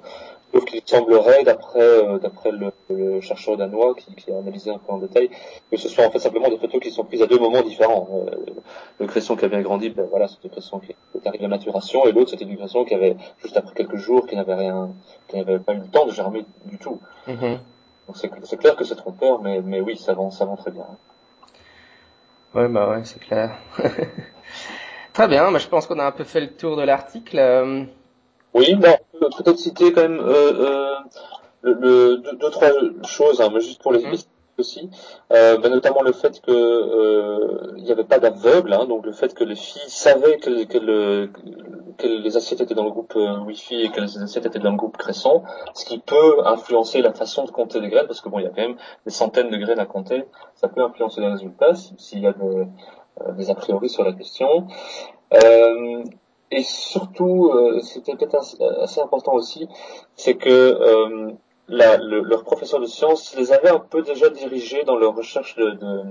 Sauf 0.52 0.64
qu'il 0.64 0.80
semblerait, 0.84 1.44
d'après 1.44 1.80
euh, 1.80 2.18
d'après 2.18 2.50
le, 2.50 2.72
le, 2.88 3.20
chercheur 3.20 3.58
danois 3.58 3.94
qui, 3.94 4.14
qui, 4.14 4.32
a 4.32 4.38
analysé 4.38 4.70
un 4.70 4.78
peu 4.78 4.92
en 4.92 4.98
détail, 4.98 5.28
que 5.70 5.76
ce 5.76 5.88
soit 5.88 6.06
en 6.06 6.11
fait 6.11 6.20
simplement 6.20 6.48
des 6.48 6.56
photos 6.56 6.80
qui 6.80 6.90
sont 6.90 7.04
prises 7.04 7.20
à 7.20 7.26
deux 7.26 7.38
moments 7.38 7.61
différents. 7.61 8.08
Euh, 8.12 8.30
le 8.98 9.06
cresson 9.06 9.37
qui 9.37 9.44
a 9.44 9.48
bien 9.48 9.61
grandi, 9.61 9.90
ben 9.90 10.06
voilà, 10.08 10.26
c'était 10.26 10.48
le 10.48 10.50
cresson 10.50 10.78
qui 10.78 10.92
est 10.92 11.26
arrivé 11.26 11.44
à 11.44 11.48
maturation, 11.48 12.06
et 12.06 12.12
l'autre 12.12 12.30
c'était 12.30 12.46
du 12.46 12.56
cresson 12.56 12.84
qui 12.84 12.94
avait 12.94 13.16
juste 13.42 13.58
après 13.58 13.74
quelques 13.74 13.96
jours, 13.96 14.26
qui 14.26 14.37
n'avait 14.37 14.54
rien, 14.54 14.90
qui 15.28 15.37
n'avait 15.37 15.58
pas 15.58 15.74
eu 15.74 15.78
le 15.78 15.88
temps 15.88 16.06
de 16.06 16.12
germer 16.12 16.46
du 16.64 16.78
tout. 16.78 16.98
Mm-hmm. 17.26 17.58
Donc 18.06 18.16
c'est 18.44 18.56
clair 18.56 18.74
que 18.74 18.84
c'est 18.84 18.96
trompeur, 18.96 19.42
mais 19.42 19.61
mais 19.61 19.82
oui, 19.82 19.98
ça 19.98 20.14
vend 20.14 20.30
ça 20.30 20.46
vend 20.46 20.56
très 20.56 20.70
bien. 20.70 20.87
Ouais 22.54 22.68
bah 22.68 22.88
ouais, 22.88 23.04
c'est 23.04 23.20
clair. 23.20 23.58
Très 25.12 25.26
bien, 25.26 25.50
mais 25.50 25.58
je 25.58 25.68
pense 25.68 25.88
qu'on 25.88 25.98
a 25.98 26.04
un 26.04 26.12
peu 26.12 26.22
fait 26.22 26.40
le 26.40 26.54
tour 26.54 26.76
de 26.76 26.82
l'article. 26.82 27.88
Oui, 28.59 28.75
bon, 28.75 28.97
peut-être 29.37 29.59
citer 29.59 29.92
quand 29.92 30.03
même 30.03 30.18
euh, 30.18 30.53
euh, 30.53 30.97
le, 31.62 32.16
deux, 32.16 32.51
trois 32.51 32.71
choses, 33.07 33.40
hein, 33.40 33.51
mais 33.53 33.61
juste 33.61 33.81
pour 33.81 33.92
les 33.92 34.05
mmh. 34.05 34.16
aussi, 34.59 34.90
euh, 35.33 35.59
ben, 35.59 35.71
notamment 35.71 36.03
le 36.03 36.11
fait 36.11 36.40
que 36.40 36.51
euh, 36.51 37.75
il 37.77 37.85
n'y 37.85 37.92
avait 37.92 38.03
pas 38.03 38.18
d'aveugle, 38.18 38.73
hein, 38.73 38.87
donc 38.87 39.07
le 39.07 39.12
fait 39.12 39.33
que 39.33 39.44
les 39.44 39.55
filles 39.55 39.88
savaient 39.88 40.38
que, 40.38 40.64
que, 40.64 40.79
le, 40.79 41.31
que, 41.99 42.07
les 42.09 42.37
assiettes 42.37 42.61
étaient 42.61 42.75
dans 42.75 42.85
le 42.85 42.90
groupe 42.90 43.14
euh, 43.14 43.38
Wi-Fi 43.44 43.83
et 43.83 43.90
que 43.90 44.01
les 44.01 44.18
assiettes 44.18 44.47
étaient 44.47 44.59
dans 44.59 44.73
le 44.73 44.77
groupe 44.77 44.97
Cresson, 44.97 45.44
ce 45.75 45.85
qui 45.85 46.01
peut 46.01 46.44
influencer 46.44 47.01
la 47.01 47.12
façon 47.12 47.44
de 47.44 47.53
compter 47.53 47.79
les 47.79 47.88
graines, 47.88 48.09
parce 48.09 48.21
que 48.21 48.29
bon, 48.29 48.40
il 48.40 48.44
y 48.44 48.47
a 48.47 48.51
quand 48.51 48.62
même 48.62 48.77
des 49.05 49.12
centaines 49.12 49.51
de 49.51 49.57
graines 49.57 49.79
à 49.79 49.87
compter, 49.87 50.25
ça 50.57 50.66
peut 50.66 50.83
influencer 50.83 51.21
les 51.21 51.29
résultats 51.29 51.75
s'il 51.77 52.21
y 52.21 52.27
a 52.27 52.33
de, 52.33 52.66
euh, 53.21 53.33
des 53.37 53.51
a 53.51 53.55
priori 53.55 53.88
sur 53.88 54.03
la 54.03 54.12
question. 54.12 54.66
Euh, 55.33 56.03
et 56.50 56.62
surtout, 56.62 57.50
euh, 57.52 57.80
c'était 57.82 58.14
peut-être 58.16 58.37
assez, 58.82 59.00
important 59.00 59.34
aussi, 59.34 59.68
c'est 60.16 60.34
que 60.34 61.37
la, 61.68 61.98
le, 61.98 62.22
leur 62.22 62.44
professeur 62.44 62.80
de 62.80 62.87
sciences 62.87 63.37
les 63.37 63.52
avait 63.52 63.68
un 63.68 63.78
peu 63.78 64.02
déjà 64.02 64.30
dirigés 64.30 64.84
dans 64.84 64.96
leur 64.96 65.14
recherche 65.14 65.54
de, 65.56 65.72
de, 65.72 66.02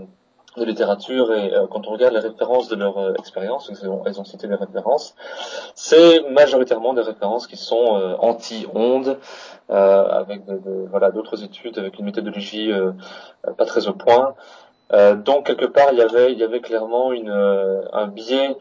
de 0.57 0.65
littérature 0.65 1.33
et 1.33 1.51
quand 1.71 1.87
on 1.87 1.91
regarde 1.91 2.13
les 2.13 2.19
références 2.19 2.67
de 2.67 2.75
leur 2.75 3.17
expérience, 3.17 3.71
ils 3.71 3.89
ont, 3.89 4.03
ils 4.05 4.19
ont 4.19 4.23
cité 4.23 4.47
des 4.47 4.55
références, 4.55 5.15
c'est 5.73 6.29
majoritairement 6.29 6.93
des 6.93 7.01
références 7.01 7.47
qui 7.47 7.57
sont 7.57 8.15
anti-ondes, 8.19 9.17
avec 9.69 10.45
de, 10.45 10.85
voilà 10.91 11.09
d'autres 11.09 11.43
études 11.43 11.79
avec 11.79 11.97
une 11.97 12.05
méthodologie 12.05 12.71
pas 13.57 13.65
très 13.65 13.87
au 13.87 13.93
point. 13.93 14.35
Euh, 14.93 15.15
donc 15.15 15.47
quelque 15.47 15.65
part 15.65 15.89
il 15.91 15.97
y 15.97 16.01
avait 16.01 16.31
il 16.31 16.39
y 16.39 16.43
avait 16.43 16.61
clairement 16.61 17.11
une 17.11 17.29
euh, 17.29 17.81
un 17.91 18.07
biais 18.07 18.51
euh, 18.51 18.53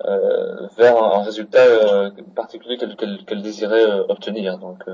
vers 0.00 1.02
un, 1.02 1.22
résultat 1.22 1.64
euh, 1.64 2.10
particulier 2.34 2.76
qu'elle 2.76 2.96
qu'elle 2.96 3.42
désirait 3.42 3.84
obtenir. 4.08 4.58
Donc 4.58 4.84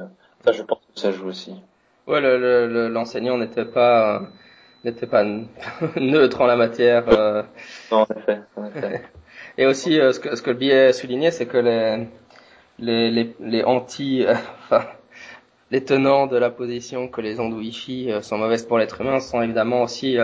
ça 0.44 0.52
je 0.52 0.62
pense 0.62 0.78
que 0.94 1.00
ça 1.00 1.10
joue 1.10 1.28
aussi. 1.28 1.54
Ouais, 2.06 2.20
l'enseignant 2.20 3.36
le, 3.36 3.44
n'était 3.44 3.64
pas 3.64 4.22
n'était 4.84 5.06
pas 5.06 5.24
neutre 5.96 6.40
en 6.40 6.46
la 6.46 6.56
matière. 6.56 7.04
Non, 7.90 8.02
en 8.02 8.06
effet. 8.16 8.40
En 8.56 8.66
effet. 8.66 9.02
Et 9.58 9.66
aussi 9.66 9.94
ce 9.94 10.18
que 10.20 10.36
ce 10.36 10.42
que 10.42 10.50
le 10.50 10.56
biais 10.56 10.92
soulignait, 10.92 11.30
c'est 11.30 11.46
que 11.46 11.58
les 11.58 12.06
les 12.78 13.10
les, 13.10 13.36
les 13.40 13.64
anti 13.64 14.24
enfin 14.64 14.86
les 15.70 15.84
tenants 15.84 16.26
de 16.26 16.36
la 16.36 16.50
position 16.50 17.08
que 17.08 17.20
les 17.20 17.38
ondes 17.38 17.54
Wi-Fi 17.54 18.10
sont 18.22 18.38
mauvaises 18.38 18.66
pour 18.66 18.78
l'être 18.78 19.00
humain 19.00 19.20
sont 19.20 19.40
évidemment 19.40 19.82
aussi 19.82 20.18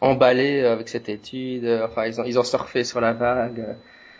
emballé 0.00 0.64
avec 0.64 0.88
cette 0.88 1.08
étude. 1.08 1.64
Euh, 1.64 1.86
enfin, 1.86 2.06
ils 2.06 2.20
ont, 2.20 2.24
ils 2.24 2.38
ont 2.38 2.44
surfé 2.44 2.84
sur 2.84 3.00
la 3.00 3.12
vague. 3.12 3.76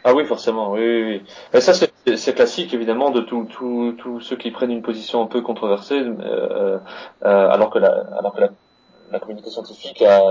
Ah 0.09 0.15
oui, 0.15 0.25
forcément, 0.25 0.73
oui, 0.73 0.81
oui. 0.81 1.03
oui. 1.03 1.23
Et 1.53 1.61
ça, 1.61 1.75
c'est 1.75 2.35
classique, 2.35 2.73
évidemment, 2.73 3.11
de 3.11 3.21
tous 3.21 3.45
tout, 3.45 3.95
tout 3.99 4.21
ceux 4.21 4.37
qui 4.37 4.51
prennent 4.51 4.71
une 4.71 4.81
position 4.81 5.23
un 5.23 5.27
peu 5.27 5.43
controversée, 5.43 6.01
euh, 6.01 6.79
euh, 7.27 7.51
alors 7.51 7.69
que 7.69 7.79
la, 7.79 7.91
alors 8.19 8.35
que 8.35 8.41
la, 8.41 8.49
la 9.13 9.21
communauté 9.21 9.51
scientifique 9.51 10.01
a, 10.01 10.23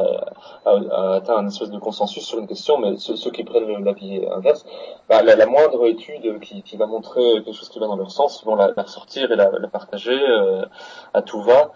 a, 0.66 0.72
a, 0.72 1.16
atteint 1.18 1.38
un 1.38 1.46
espèce 1.46 1.70
de 1.70 1.78
consensus 1.78 2.24
sur 2.24 2.40
une 2.40 2.48
question, 2.48 2.80
mais 2.80 2.98
ceux, 2.98 3.16
ceux 3.16 3.30
qui 3.30 3.44
prennent 3.44 3.84
l'avis 3.86 4.26
inverse, 4.36 4.66
bah, 5.10 5.22
la, 5.22 5.36
la, 5.36 5.46
moindre 5.46 5.86
étude 5.86 6.40
qui, 6.40 6.64
qui, 6.64 6.76
va 6.76 6.88
montrer 6.88 7.22
quelque 7.44 7.54
chose 7.54 7.70
qui 7.70 7.78
va 7.78 7.86
dans 7.86 7.98
leur 7.98 8.10
sens, 8.10 8.42
ils 8.42 8.46
vont 8.46 8.56
la, 8.56 8.74
la 8.76 8.82
ressortir 8.82 9.32
et 9.32 9.36
la, 9.36 9.52
la 9.52 9.68
partager 9.68 10.20
euh, 10.20 10.66
à 11.14 11.22
tout 11.22 11.44
va. 11.44 11.72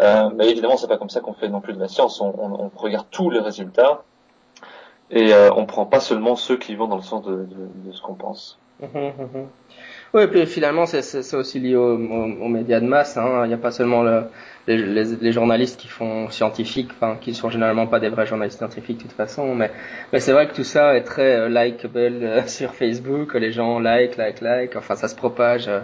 Euh, 0.00 0.30
mais 0.34 0.48
évidemment, 0.48 0.78
c'est 0.78 0.88
pas 0.88 0.96
comme 0.96 1.10
ça 1.10 1.20
qu'on 1.20 1.34
fait 1.34 1.50
non 1.50 1.60
plus 1.60 1.74
de 1.74 1.80
la 1.80 1.88
science. 1.88 2.22
On, 2.22 2.32
on, 2.38 2.70
on 2.74 2.78
regarde 2.78 3.06
tous 3.10 3.28
les 3.28 3.40
résultats 3.40 4.02
et 5.14 5.32
euh, 5.32 5.50
on 5.54 5.64
prend 5.64 5.86
pas 5.86 6.00
seulement 6.00 6.36
ceux 6.36 6.58
qui 6.58 6.74
vont 6.74 6.88
dans 6.88 6.96
le 6.96 7.02
sens 7.02 7.24
de, 7.24 7.46
ce 7.92 8.02
qu'on 8.02 8.14
pense. 8.14 8.58
Mmh, 8.80 8.86
mmh, 8.86 9.38
mmh. 9.38 9.46
Oui, 10.14 10.22
et 10.22 10.26
puis 10.28 10.46
finalement, 10.46 10.86
c'est 10.86 11.34
aussi 11.34 11.58
lié 11.58 11.74
aux, 11.74 11.96
médias 12.48 12.80
de 12.80 12.86
masse. 12.86 13.16
Hein. 13.16 13.42
Il 13.44 13.48
n'y 13.48 13.54
a 13.54 13.58
pas 13.58 13.72
seulement 13.72 14.02
le, 14.02 14.24
les, 14.66 15.32
journalistes 15.32 15.78
qui 15.80 15.88
font 15.88 16.30
scientifiques, 16.30 16.90
qui 17.20 17.34
sont 17.34 17.50
généralement 17.50 17.86
pas 17.86 18.00
des 18.00 18.08
vrais 18.08 18.26
journalistes 18.26 18.58
scientifiques 18.58 18.98
de 18.98 19.02
toute 19.02 19.12
façon, 19.12 19.54
mais, 19.54 19.70
c'est 20.18 20.32
vrai 20.32 20.48
que 20.48 20.54
tout 20.54 20.64
ça 20.64 20.96
est 20.96 21.02
très 21.02 21.34
euh, 21.36 21.48
likeable 21.48 22.22
euh, 22.22 22.42
sur 22.46 22.74
Facebook. 22.74 23.34
Les 23.34 23.52
gens 23.52 23.80
like, 23.80 24.16
like, 24.16 24.40
like. 24.40 24.76
Enfin, 24.76 24.94
ça 24.94 25.08
se 25.08 25.16
propage. 25.16 25.68
Euh, 25.68 25.80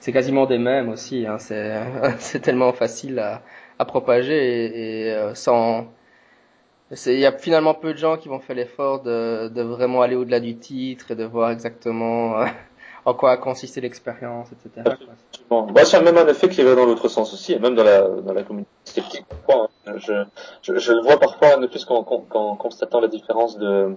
c'est 0.00 0.12
quasiment 0.12 0.46
des 0.46 0.58
mêmes 0.58 0.88
aussi. 0.88 1.26
Hein. 1.26 1.38
C'est, 1.38 2.40
tellement 2.42 2.72
facile 2.72 3.18
à, 3.20 3.84
propager 3.84 4.34
et, 4.34 5.06
et 5.06 5.12
euh, 5.12 5.34
sans. 5.34 5.86
Il 6.90 7.18
y 7.18 7.26
a 7.26 7.32
finalement 7.32 7.74
peu 7.74 7.92
de 7.92 7.98
gens 7.98 8.16
qui 8.16 8.28
vont 8.28 8.40
faire 8.40 8.56
l'effort 8.56 9.02
de, 9.02 9.48
de 9.48 9.62
vraiment 9.62 10.00
aller 10.00 10.16
au-delà 10.16 10.40
du 10.40 10.56
titre 10.56 11.10
et 11.10 11.14
de 11.14 11.24
voir 11.24 11.50
exactement 11.50 12.40
euh, 12.40 12.46
en 13.04 13.14
quoi 13.14 13.32
a 13.32 13.36
consisté 13.36 13.80
l'expérience, 13.80 14.48
etc. 14.52 14.96
Bon, 15.50 15.70
bah, 15.70 15.84
c'est 15.84 16.00
même 16.02 16.16
un 16.16 16.26
effet 16.26 16.48
qui 16.48 16.62
va 16.62 16.74
dans 16.74 16.86
l'autre 16.86 17.08
sens 17.08 17.32
aussi, 17.34 17.52
et 17.52 17.58
même 17.58 17.74
dans 17.74 17.84
la, 17.84 18.08
dans 18.08 18.32
la 18.32 18.42
communauté 18.42 18.70
sceptique. 18.84 19.24
Hein. 19.48 19.66
Je, 19.96 20.24
je, 20.62 20.78
je, 20.78 20.92
le 20.92 21.02
vois 21.02 21.18
parfois, 21.18 21.56
ne 21.58 21.66
plus 21.66 21.84
qu'en, 21.84 22.04
qu'en 22.04 22.56
constatant 22.56 23.00
la 23.00 23.08
différence 23.08 23.58
de, 23.58 23.94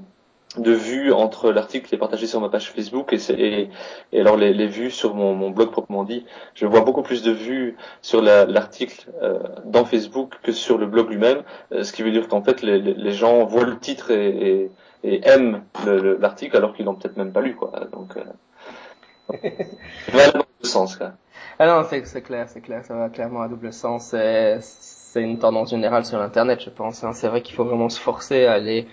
de 0.58 0.72
vues 0.72 1.14
entre 1.14 1.52
l'article 1.52 1.88
qui 1.88 1.96
est 1.96 1.98
partagé 1.98 2.28
sur 2.28 2.42
ma 2.42 2.50
page 2.50 2.72
Facebook 2.72 3.14
et, 3.14 3.20
et, 3.32 3.70
et 4.12 4.20
alors 4.20 4.36
les, 4.36 4.54
les, 4.54 4.68
vues 4.68 4.92
sur 4.92 5.16
mon, 5.16 5.34
mon, 5.34 5.50
blog 5.50 5.72
proprement 5.72 6.04
dit. 6.04 6.26
Je 6.56 6.66
vois 6.66 6.82
beaucoup 6.82 7.04
plus 7.04 7.24
de 7.24 7.32
vues 7.32 7.78
sur 8.02 8.22
l'article 8.22 9.10
euh, 9.22 9.40
dans 9.66 9.86
Facebook 9.86 10.36
que 10.44 10.52
sur 10.52 10.78
le 10.78 10.88
blog 10.88 11.10
lui-même, 11.10 11.44
euh, 11.72 11.84
ce 11.84 11.94
qui 11.94 12.04
veut 12.04 12.12
dire 12.12 12.28
qu'en 12.28 12.42
fait 12.42 12.62
les, 12.62 12.80
les, 12.80 13.12
gens 13.14 13.46
voient 13.46 13.64
le 13.64 13.78
titre 13.80 14.12
et, 14.12 14.72
et 15.04 15.28
aiment 15.28 15.64
l'article 15.86 16.58
alors 16.58 16.74
qu'ils 16.74 16.86
l'ont 16.86 16.96
peut-être 16.96 17.18
même 17.18 17.32
pas 17.32 17.42
lu 17.42 17.56
quoi. 17.56 17.72
Donc 17.92 18.18
euh, 18.18 19.38
va 20.12 20.32
dans 20.32 20.46
le 20.62 20.68
sens 20.68 20.98
quoi. 20.98 21.14
Ah 21.60 21.68
non, 21.68 21.88
c'est 21.88 22.22
clair, 22.22 22.50
c'est 22.50 22.62
clair, 22.62 22.84
ça 22.84 22.96
va 22.96 23.10
clairement 23.10 23.42
à 23.42 23.48
double 23.48 23.72
sens. 23.72 24.16
C'est 24.60 25.22
une 25.22 25.40
tendance 25.40 25.70
générale 25.70 26.06
sur 26.06 26.18
l'internet, 26.18 26.62
je 26.64 26.70
pense. 26.70 27.04
Hein. 27.04 27.14
C'est 27.14 27.28
vrai 27.28 27.42
qu'il 27.42 27.56
faut 27.56 27.66
vraiment 27.66 27.90
se 27.90 28.00
forcer 28.00 28.46
à 28.46 28.54
aller 28.54 28.88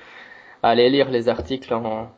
aller 0.63 0.91
lire 0.91 1.11
les 1.11 1.29
articles 1.29 1.73
en, 1.73 2.11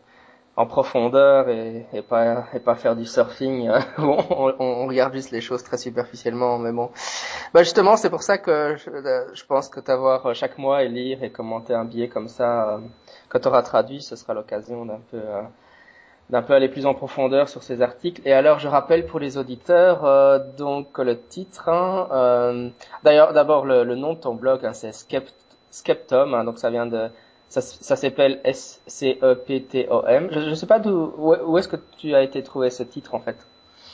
en 0.57 0.67
profondeur 0.67 1.49
et, 1.49 1.87
et, 1.93 2.03
pas 2.03 2.47
et 2.55 2.61
pas 2.61 2.75
faire 2.75 2.97
du 2.97 3.07
surfing 3.07 3.69
euh, 3.71 3.81
où 3.99 4.17
on, 4.31 4.55
on, 4.59 4.87
regarde 4.87 5.15
juste 5.15 5.31
les 5.31 5.41
choses 5.41 5.63
très 5.63 5.79
superficiellement 5.79 6.59
mais 6.59 6.73
bon 6.73 6.91
bah 7.55 7.63
justement 7.63 7.97
c'est 7.97 8.11
pour 8.11 8.23
ça 8.23 8.39
que 8.39 8.77
je, 8.77 8.91
je 9.33 9.45
pense 9.45 9.69
que 9.69 9.81
t'avoir 9.81 10.35
chaque 10.35 10.59
mois 10.59 10.83
et 10.83 10.89
lire 10.89 11.23
et 11.23 11.31
commenter 11.31 11.75
un 11.75 11.85
billet 11.85 12.09
comme 12.09 12.29
ça 12.29 12.69
euh, 12.69 12.79
quand 13.29 13.41
tu 13.41 13.49
auras 13.49 13.63
traduit 13.63 14.03
ce 14.03 14.17
sera 14.17 14.35
l'occasion 14.35 14.85
d'un 14.87 15.01
peu 15.11 15.19
euh, 15.19 15.43
d'un 16.31 16.43
peu 16.43 16.55
aller 16.55 16.69
plus 16.69 16.87
en 16.87 16.95
profondeur 16.95 17.49
sur 17.49 17.63
ces 17.63 17.83
articles. 17.83 18.23
Et 18.25 18.33
alors, 18.33 18.59
je 18.61 18.69
rappelle 18.69 19.07
pour 19.07 19.19
les 19.19 19.37
auditeurs, 19.37 20.05
euh, 20.05 20.39
donc 20.57 20.99
le 20.99 21.21
titre, 21.21 21.69
hein, 21.69 22.09
euh, 22.13 22.71
d'ailleurs, 23.03 23.33
d'abord 23.33 23.67
le, 23.67 23.85
le, 23.85 23.97
nom 23.97 24.15
de 24.15 24.21
ton 24.21 24.35
blog, 24.35 24.65
hein, 24.65 24.73
c'est 24.73 24.93
Skept, 24.93 25.35
Skeptom, 25.71 26.35
hein, 26.35 26.45
donc 26.45 26.59
ça 26.59 26.71
vient 26.71 26.87
de 26.87 27.11
ça, 27.51 27.61
ça 27.61 27.97
s'appelle 27.97 28.41
S-C-E-P-T-O-M. 28.45 30.29
Je 30.31 30.39
ne 30.39 30.55
sais 30.55 30.67
pas 30.67 30.79
d'où, 30.79 31.13
où, 31.19 31.59
est-ce 31.59 31.67
que 31.67 31.77
tu 31.99 32.15
as 32.15 32.23
été 32.23 32.45
trouvé 32.45 32.71
ce 32.71 32.85
titre 32.85 33.17
en 33.17 33.21
fait? 33.21 33.37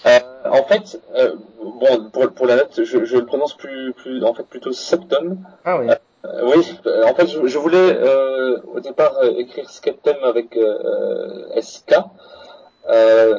Euh, 0.05 0.19
en 0.45 0.63
fait, 0.65 1.01
euh, 1.15 1.35
bon, 1.63 2.11
pour, 2.13 2.31
pour 2.33 2.47
la 2.47 2.57
note, 2.57 2.85
je, 2.85 3.05
je, 3.05 3.17
le 3.17 3.25
prononce 3.25 3.55
plus, 3.55 3.95
plus, 3.95 4.23
en 4.25 4.35
fait, 4.35 4.47
plutôt 4.47 4.73
septum. 4.73 5.39
Ah 5.65 5.79
oui. 5.79 5.87
Euh, 6.27 6.53
oui, 6.55 6.79
en 7.07 7.15
fait, 7.15 7.29
je, 7.29 7.47
je 7.47 7.59
voulais 7.59 7.99
au 8.75 8.81
départ 8.81 9.25
écrire 9.39 9.71
Skeptum 9.71 10.17
avec 10.23 10.59
SK, 11.59 11.95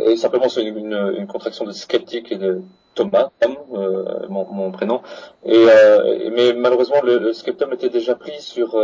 et 0.07 0.17
simplement 0.17 0.49
c'est 0.49 0.63
une, 0.63 0.77
une, 0.77 1.15
une, 1.15 1.27
contraction 1.27 1.63
de 1.63 1.71
sceptique 1.71 2.31
et 2.31 2.37
de 2.37 2.63
Thomas, 2.95 3.29
mon, 4.29 4.45
mon, 4.51 4.71
prénom. 4.71 5.01
Et 5.45 5.67
mais 6.31 6.53
malheureusement, 6.53 7.01
le, 7.03 7.19
le 7.19 7.33
Skeptum 7.33 7.71
était 7.73 7.89
déjà 7.89 8.15
pris 8.15 8.41
sur 8.41 8.81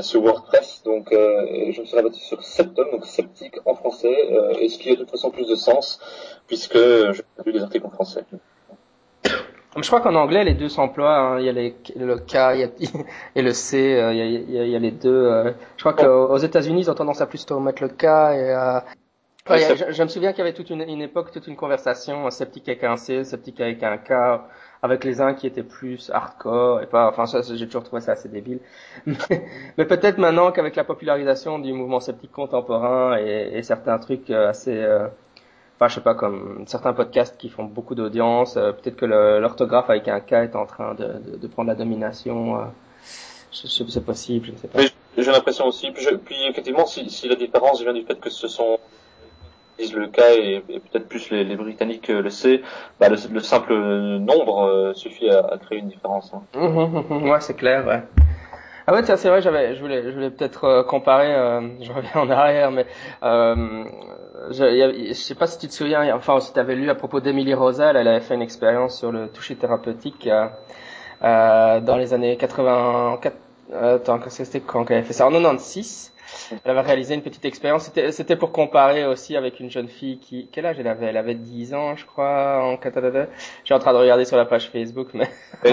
sur 0.00 0.22
WordPress. 0.22 0.82
Donc, 0.84 1.12
euh, 1.12 1.72
je 1.72 1.80
me 1.80 1.86
suis 1.86 1.96
rabattu 1.96 2.20
sur 2.20 2.42
Septum, 2.42 2.90
donc 2.90 3.06
sceptique 3.06 3.56
en 3.64 3.74
français, 3.74 4.14
euh, 4.32 4.54
et 4.60 4.68
ce 4.68 4.78
qui 4.78 4.90
a 4.90 4.92
de 4.92 5.00
toute 5.00 5.10
façon 5.10 5.30
plus 5.30 5.48
de 5.48 5.54
sens, 5.54 6.00
puisque 6.46 6.76
je 6.76 7.22
lu 7.44 7.52
des 7.52 7.62
articles 7.62 7.86
en 7.86 7.90
français. 7.90 8.24
Je 9.76 9.86
crois 9.86 10.00
qu'en 10.00 10.14
anglais, 10.16 10.44
les 10.44 10.54
deux 10.54 10.68
s'emploient. 10.68 11.16
Hein. 11.16 11.38
Il 11.38 11.46
y 11.46 11.48
a 11.48 11.52
les, 11.52 11.76
le 11.96 12.18
K 12.18 12.34
il 12.54 12.60
y 12.60 12.64
a, 12.64 12.68
et 13.36 13.42
le 13.42 13.52
C. 13.52 13.78
il, 13.78 14.16
y 14.16 14.58
a, 14.58 14.64
il, 14.64 14.70
y 14.70 14.78
les 14.78 14.90
deux. 14.90 15.54
Je 15.76 15.82
crois 15.82 15.92
qu'aux 15.92 16.38
États-Unis, 16.38 16.80
ils 16.82 16.90
ont 16.90 16.94
tendance 16.94 17.20
à 17.20 17.26
plutôt 17.26 17.60
mettre 17.60 17.82
le 17.82 17.88
K. 17.88 18.04
Et, 18.04 18.52
ouais, 19.50 19.76
je, 19.76 19.92
je, 19.92 20.02
me 20.02 20.08
souviens 20.08 20.32
qu'il 20.32 20.38
y 20.38 20.42
avait 20.42 20.54
toute 20.54 20.70
une, 20.70 20.82
une, 20.82 21.02
époque, 21.02 21.30
toute 21.32 21.46
une 21.46 21.56
conversation 21.56 22.30
sceptique 22.30 22.68
avec 22.68 22.84
un 22.84 22.96
C, 22.96 23.24
sceptique 23.24 23.60
avec 23.60 23.82
un 23.82 23.98
K 23.98 24.40
avec 24.82 25.04
les 25.04 25.20
uns 25.20 25.34
qui 25.34 25.46
étaient 25.46 25.62
plus 25.62 26.10
hardcore 26.12 26.80
et 26.80 26.86
pas 26.86 27.08
enfin 27.08 27.26
ça 27.26 27.42
j'ai 27.42 27.66
toujours 27.66 27.84
trouvé 27.84 28.00
ça 28.00 28.12
assez 28.12 28.28
débile. 28.28 28.60
Mais, 29.06 29.84
peut-être 29.84 30.18
maintenant 30.18 30.52
qu'avec 30.52 30.76
la 30.76 30.84
popularisation 30.84 31.58
du 31.58 31.72
mouvement 31.72 32.00
sceptique 32.00 32.32
contemporain 32.32 33.18
et, 33.18 33.50
et 33.54 33.62
certains 33.62 33.98
trucs 33.98 34.30
euh, 34.30 34.48
assez 34.48 34.74
euh, 34.74 35.06
enfin 35.76 35.88
je 35.88 35.94
sais 35.96 36.00
pas 36.00 36.14
comme 36.14 36.64
certains 36.66 36.94
podcasts 36.94 37.36
qui 37.36 37.50
font 37.50 37.64
beaucoup 37.64 37.94
d'audience 37.94 38.56
euh, 38.56 38.72
peut-être 38.72 38.96
que 38.96 39.06
l'orthographe 39.06 39.90
avec 39.90 40.08
un 40.08 40.20
K 40.20 40.32
est 40.32 40.56
en 40.56 40.66
train 40.66 40.94
de, 40.94 41.04
de, 41.04 41.36
de 41.36 41.46
prendre 41.46 41.68
la 41.68 41.74
domination 41.74 42.60
euh, 42.60 42.64
c'est 43.52 44.04
possible 44.04 44.46
je 44.46 44.52
ne 44.52 44.56
sais 44.56 44.68
pas. 44.68 44.80
J'ai 45.18 45.30
l'impression 45.30 45.66
aussi 45.66 45.90
puis, 45.90 46.02
je, 46.02 46.14
puis 46.14 46.36
effectivement 46.48 46.86
si, 46.86 47.10
si 47.10 47.28
la 47.28 47.34
différence 47.34 47.82
vient 47.82 47.92
du 47.92 48.04
fait 48.04 48.18
que 48.18 48.30
ce 48.30 48.48
sont 48.48 48.78
le 49.94 50.08
cas 50.08 50.32
et, 50.34 50.62
peut-être 50.68 51.08
plus 51.08 51.30
les, 51.30 51.56
Britanniques 51.56 52.08
le 52.08 52.30
C, 52.30 52.62
bah 52.98 53.08
le, 53.08 53.16
le, 53.32 53.40
simple 53.40 53.74
nombre 53.74 54.66
euh, 54.66 54.92
suffit 54.94 55.30
à, 55.30 55.58
créer 55.58 55.78
une 55.78 55.88
différence. 55.88 56.32
Hein. 56.34 56.42
Mmh, 56.54 56.66
mmh, 56.66 57.04
mmh, 57.08 57.30
ouais, 57.30 57.40
c'est 57.40 57.56
clair. 57.56 58.04
Ah 58.86 58.94
ouais, 58.94 59.04
c'est 59.04 59.28
vrai, 59.28 59.40
je 59.40 59.48
voulais, 59.80 60.04
je 60.04 60.10
voulais 60.10 60.30
peut-être 60.30 60.64
euh, 60.64 60.82
comparer. 60.82 61.32
Euh, 61.32 61.60
je 61.80 61.92
reviens 61.92 62.16
en 62.16 62.28
arrière, 62.28 62.72
mais 62.72 62.86
euh, 63.22 63.84
je, 64.50 64.64
y 64.64 64.82
a, 64.82 64.92
je 64.92 65.12
sais 65.12 65.36
pas 65.36 65.46
si 65.46 65.58
tu 65.58 65.68
te 65.68 65.72
souviens, 65.72 66.12
enfin 66.14 66.40
si 66.40 66.52
tu 66.52 66.58
avais 66.58 66.74
lu 66.74 66.90
à 66.90 66.96
propos 66.96 67.20
d'Emilie 67.20 67.54
Rosal, 67.54 67.96
elle 67.96 68.08
avait 68.08 68.20
fait 68.20 68.34
une 68.34 68.42
expérience 68.42 68.98
sur 68.98 69.12
le 69.12 69.28
toucher 69.28 69.54
thérapeutique 69.54 70.28
euh, 71.22 71.80
dans 71.80 71.96
les 71.96 72.14
années 72.14 72.36
80. 72.36 73.20
Attends, 73.80 74.18
c'était 74.28 74.58
quand 74.58 74.84
qu'elle 74.84 74.98
avait 74.98 75.06
fait 75.06 75.12
ça? 75.12 75.26
En 75.26 75.30
96. 75.30 76.12
Elle 76.64 76.70
avait 76.70 76.80
réalisé 76.80 77.14
une 77.14 77.22
petite 77.22 77.44
expérience. 77.44 77.90
C'était 78.10 78.36
pour 78.36 78.52
comparer 78.52 79.06
aussi 79.06 79.36
avec 79.36 79.60
une 79.60 79.70
jeune 79.70 79.88
fille 79.88 80.18
qui, 80.18 80.48
quel 80.52 80.66
âge 80.66 80.76
elle 80.78 80.88
avait? 80.88 81.06
Elle 81.06 81.16
avait 81.16 81.34
10 81.34 81.74
ans, 81.74 81.96
je 81.96 82.06
crois, 82.06 82.62
en 82.62 82.78
Je 82.82 83.26
suis 83.64 83.74
en 83.74 83.78
train 83.78 83.92
de 83.92 83.98
regarder 83.98 84.24
sur 84.24 84.36
la 84.36 84.44
page 84.44 84.70
Facebook, 84.70 85.08
mais. 85.14 85.28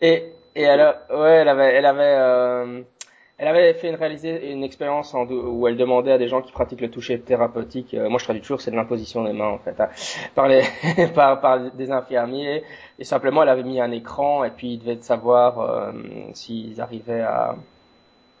et, 0.00 0.32
et 0.54 0.62
elle, 0.62 0.80
ouais, 1.10 1.30
elle 1.30 1.48
avait, 1.48 1.74
elle 1.74 1.86
avait, 1.86 2.16
euh, 2.18 2.82
elle 3.36 3.48
avait 3.48 3.74
fait 3.74 3.88
une 3.88 3.96
réalisé 3.96 4.52
une 4.52 4.62
expérience 4.62 5.14
où 5.14 5.66
elle 5.66 5.76
demandait 5.76 6.12
à 6.12 6.18
des 6.18 6.28
gens 6.28 6.40
qui 6.40 6.52
pratiquent 6.52 6.82
le 6.82 6.90
toucher 6.90 7.20
thérapeutique, 7.20 7.94
euh, 7.94 8.08
moi 8.08 8.18
je 8.18 8.24
traduis 8.24 8.40
toujours, 8.42 8.60
c'est 8.60 8.70
de 8.70 8.76
l'imposition 8.76 9.24
des 9.24 9.32
mains 9.32 9.48
en 9.48 9.58
fait, 9.58 9.80
hein, 9.80 9.88
par, 10.36 10.46
les, 10.46 10.62
par, 11.14 11.40
par 11.40 11.58
des 11.72 11.90
infirmiers, 11.90 12.62
et 12.98 13.04
simplement 13.04 13.42
elle 13.42 13.48
avait 13.48 13.64
mis 13.64 13.80
un 13.80 13.90
écran 13.90 14.44
et 14.44 14.50
puis 14.50 14.74
ils 14.74 14.78
devaient 14.78 15.02
savoir 15.02 15.58
euh, 15.58 15.92
s'ils 16.32 16.80
arrivaient 16.80 17.22
à, 17.22 17.56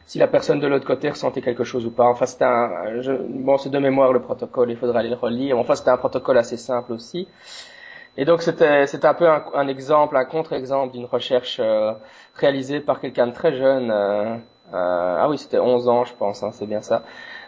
si 0.06 0.18
la 0.18 0.26
personne 0.26 0.60
de 0.60 0.66
l'autre 0.66 0.86
côté 0.86 1.10
ressentait 1.10 1.40
quelque 1.40 1.64
chose 1.64 1.86
ou 1.86 1.90
pas. 1.90 2.04
Enfin, 2.04 2.26
c'était 2.26 2.44
un, 2.44 3.00
je, 3.00 3.12
bon, 3.12 3.56
c'est 3.58 3.70
de 3.70 3.78
mémoire 3.78 4.12
le 4.12 4.20
protocole, 4.20 4.70
il 4.70 4.76
faudra 4.76 5.00
aller 5.00 5.08
le 5.08 5.16
relire. 5.16 5.58
Enfin, 5.58 5.74
c'était 5.74 5.90
un 5.90 5.96
protocole 5.96 6.38
assez 6.38 6.56
simple 6.56 6.92
aussi. 6.92 7.28
Et 8.16 8.24
donc, 8.24 8.42
c'était, 8.42 8.86
c'était 8.86 9.06
un 9.06 9.14
peu 9.14 9.28
un, 9.28 9.66
exemple, 9.68 10.16
un 10.16 10.24
contre-exemple 10.24 10.92
d'une 10.92 11.06
recherche 11.06 11.58
euh, 11.60 11.92
réalisée 12.34 12.80
par 12.80 13.00
quelqu'un 13.00 13.26
de 13.26 13.32
très 13.32 13.56
jeune. 13.56 13.90
Euh, 13.90 14.36
euh, 14.72 15.16
ah 15.20 15.28
oui, 15.28 15.38
c'était 15.38 15.58
11 15.58 15.88
ans, 15.88 16.04
je 16.04 16.14
pense, 16.14 16.42
hein, 16.42 16.50
c'est 16.52 16.66
bien 16.66 16.80
ça. 16.82 17.02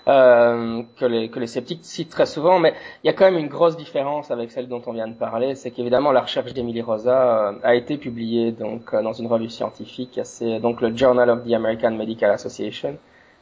Euh, 0.09 0.85
que, 0.97 1.05
les, 1.05 1.31
que 1.31 1.41
les 1.41 1.49
sceptiques 1.49 1.81
citent 1.83 2.11
très 2.11 2.27
souvent, 2.27 2.61
mais 2.61 2.75
il 3.03 3.09
y 3.09 3.11
a 3.11 3.13
quand 3.13 3.25
même 3.25 3.39
une 3.39 3.49
grosse 3.49 3.77
différence 3.77 4.31
avec 4.31 4.53
celle 4.53 4.69
dont 4.69 4.81
on 4.87 4.93
vient 4.93 5.09
de 5.09 5.17
parler, 5.17 5.57
c'est 5.57 5.73
qu'évidemment 5.73 6.13
la 6.13 6.21
recherche 6.21 6.55
d'Emily 6.55 6.81
Rosa 6.81 7.49
euh, 7.49 7.53
a 7.65 7.75
été 7.75 7.97
publiée 7.99 8.53
donc 8.53 8.95
euh, 8.95 9.03
dans 9.03 9.13
une 9.13 9.27
revue 9.27 9.49
scientifique, 9.49 10.17
assez, 10.19 10.61
donc 10.61 10.81
le 10.81 10.97
Journal 10.97 11.29
of 11.29 11.45
the 11.45 11.53
American 11.55 11.91
Medical 11.91 12.31
Association, 12.31 12.93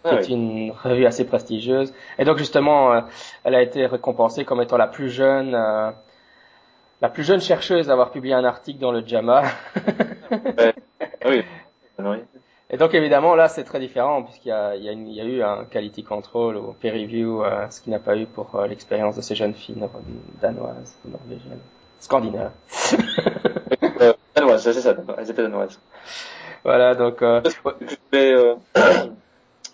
qui 0.05 0.11
ah 0.11 0.14
est 0.14 0.29
une 0.31 0.72
revue 0.83 1.05
assez 1.05 1.27
prestigieuse, 1.27 1.92
et 2.18 2.24
donc 2.24 2.38
justement 2.38 3.03
elle 3.44 3.55
a 3.55 3.61
été 3.61 3.85
récompensée 3.85 4.46
comme 4.46 4.62
étant 4.62 4.79
la 4.79 4.87
plus 4.87 5.11
jeune 5.11 5.55
la 7.03 7.09
plus 7.11 7.24
jeune 7.24 7.42
chercheuse 7.42 7.90
à 7.90 7.92
avoir 7.92 8.11
publié 8.11 8.33
un 8.33 8.44
article 8.44 8.79
dans 8.79 8.92
le 8.92 9.07
JAMA. 9.07 9.42
oui. 11.27 11.42
oui. 11.98 12.18
Et 12.70 12.77
donc 12.77 12.94
évidemment 12.94 13.35
là 13.35 13.48
c'est 13.48 13.64
très 13.64 13.79
différent 13.79 14.22
puisqu'il 14.22 14.48
y 14.48 14.53
a, 14.53 14.74
il 14.74 14.83
y, 14.83 14.88
a 14.88 14.92
il 14.92 15.12
y 15.12 15.20
a 15.20 15.24
eu 15.24 15.42
un 15.42 15.64
quality 15.64 16.03
control 16.03 16.57
ou 16.57 16.72
peer 16.72 16.92
review, 16.92 17.44
euh, 17.44 17.68
ce 17.70 17.81
qui 17.81 17.90
n'a 17.90 17.98
pas 17.98 18.16
eu 18.16 18.27
pour 18.27 18.55
euh, 18.55 18.66
l'expérience 18.66 19.16
de 19.16 19.20
ces 19.20 19.35
jeunes 19.35 19.55
filles 19.55 19.77
danoises, 20.40 20.96
norvégiennes, 21.05 21.61
scandinaves. 22.00 22.53
euh, 24.00 24.12
danoises, 24.35 24.62
c'est 24.62 24.72
ça, 24.72 24.94
elles 25.18 25.31
étaient 25.31 25.42
danoises. 25.42 25.79
Voilà 26.64 26.94
donc. 26.94 27.20
Euh... 27.22 27.42
Je 27.44 27.96
vais 28.11 28.33
euh, 28.33 28.55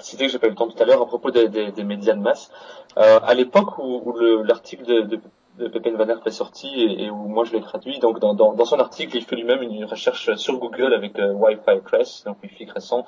citer 0.00 0.26
que 0.26 0.33
j'ai 0.33 0.38
pas 0.40 0.48
eu 0.48 0.50
le 0.50 0.57
temps 0.57 0.68
tout 0.68 0.83
à 0.83 0.85
l'heure 0.85 1.00
à 1.00 1.07
propos 1.07 1.31
des, 1.31 1.48
des, 1.48 1.70
des 1.70 1.85
médias 1.85 2.14
de 2.14 2.20
masse. 2.20 2.50
Euh, 2.98 3.20
à 3.22 3.35
l'époque 3.35 3.79
où, 3.79 4.03
où 4.05 4.42
l'article 4.42 4.85
de, 4.85 5.00
de 5.03 5.20
de 5.60 5.68
Pépin 5.68 5.92
Van 5.92 6.06
est 6.08 6.30
sorti 6.30 6.68
et, 6.98 7.10
où 7.10 7.28
moi 7.28 7.44
je 7.44 7.52
l'ai 7.52 7.60
traduit. 7.60 7.98
Donc 7.98 8.18
dans, 8.18 8.34
dans, 8.34 8.64
son 8.64 8.78
article, 8.78 9.16
il 9.16 9.24
fait 9.24 9.36
lui-même 9.36 9.62
une 9.62 9.84
recherche 9.84 10.34
sur 10.36 10.58
Google 10.58 10.94
avec 10.94 11.18
euh, 11.18 11.32
Wi-Fi 11.32 11.80
Crest, 11.84 12.26
donc 12.26 12.38
Wi-Fi 12.42 12.66
crescent. 12.66 13.04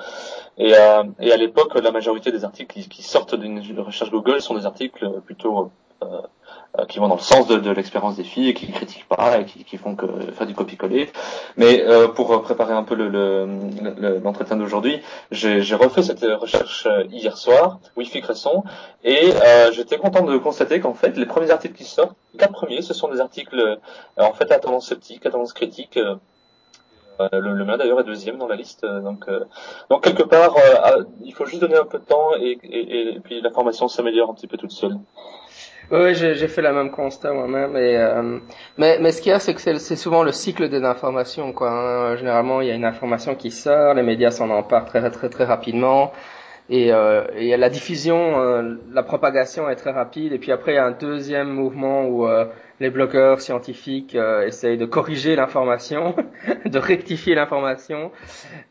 Et, 0.59 0.75
euh, 0.75 1.05
et 1.19 1.33
à 1.33 1.37
l'époque, 1.37 1.75
la 1.75 1.91
majorité 1.91 2.31
des 2.31 2.45
articles 2.45 2.73
qui, 2.73 2.89
qui 2.89 3.03
sortent 3.03 3.35
d'une 3.35 3.61
recherche 3.81 4.11
Google 4.11 4.41
sont 4.41 4.55
des 4.55 4.67
articles 4.67 5.09
plutôt 5.25 5.73
qui 6.89 6.99
vont 6.99 7.09
dans 7.09 7.17
le 7.17 7.21
sens 7.21 7.47
de, 7.49 7.71
l'expérience 7.71 8.17
des 8.17 8.25
filles 8.25 8.49
et 8.49 8.55
qui 8.55 8.71
critiquent 8.73 9.09
pas 9.09 9.39
et 9.41 9.45
qui, 9.45 9.77
font 9.77 9.95
que 9.95 10.07
faire 10.33 10.47
du 10.47 10.55
copier-coller. 10.55 11.11
Mais 11.57 11.83
euh, 11.83 12.09
pour 12.09 12.41
préparer 12.43 12.73
un 12.73 12.83
peu 12.83 12.95
l'entretien 12.95 14.57
le, 14.57 14.61
le, 14.61 14.65
d'aujourd'hui, 14.65 15.03
j'ai 15.31 15.75
refait 15.75 16.03
cette 16.03 16.23
recherche 16.23 16.87
euh, 16.87 17.05
hier 17.11 17.37
soir, 17.37 17.79
Wi-Fi 17.97 18.23
Cresson, 18.23 18.65
et 19.05 19.33
euh, 19.35 19.73
j'étais 19.73 19.99
content 19.99 20.23
de 20.25 20.37
constater 20.39 20.81
qu'en 20.81 20.95
fait, 20.95 21.17
les 21.17 21.27
premiers 21.27 21.51
articles 21.51 21.75
qui 21.75 21.85
sortent, 21.85 22.17
les 22.33 22.39
quatre 22.39 22.53
premiers, 22.53 22.83
ce 22.83 22.95
sont 22.95 23.09
des 23.09 23.21
articles 23.21 23.59
euh, 23.59 23.77
en 24.17 24.33
fait 24.33 24.51
à 24.53 24.59
tendance 24.59 24.87
sceptique, 24.87 25.27
à 25.27 25.31
tendance 25.31 25.53
critique. 25.53 25.97
Euh, 25.97 27.29
le, 27.33 27.65
mien 27.65 27.77
d'ailleurs 27.77 28.01
est 28.01 28.05
deuxième 28.05 28.39
dans 28.39 28.49
la 28.49 28.57
liste, 28.57 28.85
donc 28.85 29.27
quelque 30.03 30.23
part, 30.23 30.57
il 31.23 31.33
faut 31.35 31.45
juste 31.45 31.61
donner 31.61 31.77
un 31.77 31.85
peu 31.85 31.99
de 31.99 32.05
temps 32.05 32.31
et, 32.41 32.59
et, 32.65 33.21
puis 33.23 33.41
l'information 33.43 33.87
s'améliore 33.87 34.31
un 34.31 34.35
petit 34.35 34.49
peu 34.49 34.57
toute 34.57 34.73
seule. 34.73 34.97
Oui, 35.93 36.15
j'ai 36.15 36.49
fait 36.49 36.63
la 36.63 36.73
même 36.73 36.91
constat 36.91 37.35
moi-même. 37.35 37.77
Euh, 37.77 38.39
mais, 38.79 38.99
mais 38.99 39.13
ce 39.13 39.21
qu'il 39.21 39.29
y 39.31 39.35
a, 39.35 39.39
c'est 39.39 39.53
que 39.53 39.61
c'est 39.61 39.97
souvent 39.97 40.23
le 40.23 40.33
cycle 40.33 40.71
des 40.71 40.83
informations. 40.85 41.53
Quoi. 41.53 41.71
Hein. 41.71 42.17
Généralement, 42.17 42.63
il 42.63 42.69
y 42.69 42.71
a 42.71 42.75
une 42.75 42.87
information 42.87 43.35
qui 43.35 43.51
sort, 43.51 43.93
les 43.93 44.03
médias 44.03 44.31
s'en 44.31 44.49
emparent 44.49 44.87
très 44.87 45.11
très 45.11 45.29
très 45.29 45.45
rapidement. 45.45 46.11
et, 46.71 46.93
euh, 46.95 47.25
et 47.37 47.57
la 47.59 47.69
diffusion, 47.69 48.41
euh, 48.41 48.77
la 48.93 49.03
propagation 49.03 49.69
est 49.69 49.77
très 49.77 49.91
rapide. 49.91 50.33
Et 50.33 50.39
puis 50.39 50.51
après, 50.53 50.73
il 50.73 50.77
y 50.77 50.79
a 50.79 50.87
un 50.87 50.93
deuxième 50.93 51.51
mouvement 51.51 52.07
où 52.07 52.27
euh, 52.27 52.47
les 52.81 52.89
blogueurs 52.89 53.43
scientifiques 53.43 54.15
euh, 54.15 54.47
essayent 54.47 54.79
de 54.79 54.87
corriger 54.87 55.37
l'information, 55.37 56.17
de 56.65 56.79
rectifier 56.79 57.35
l'information. 57.35 58.13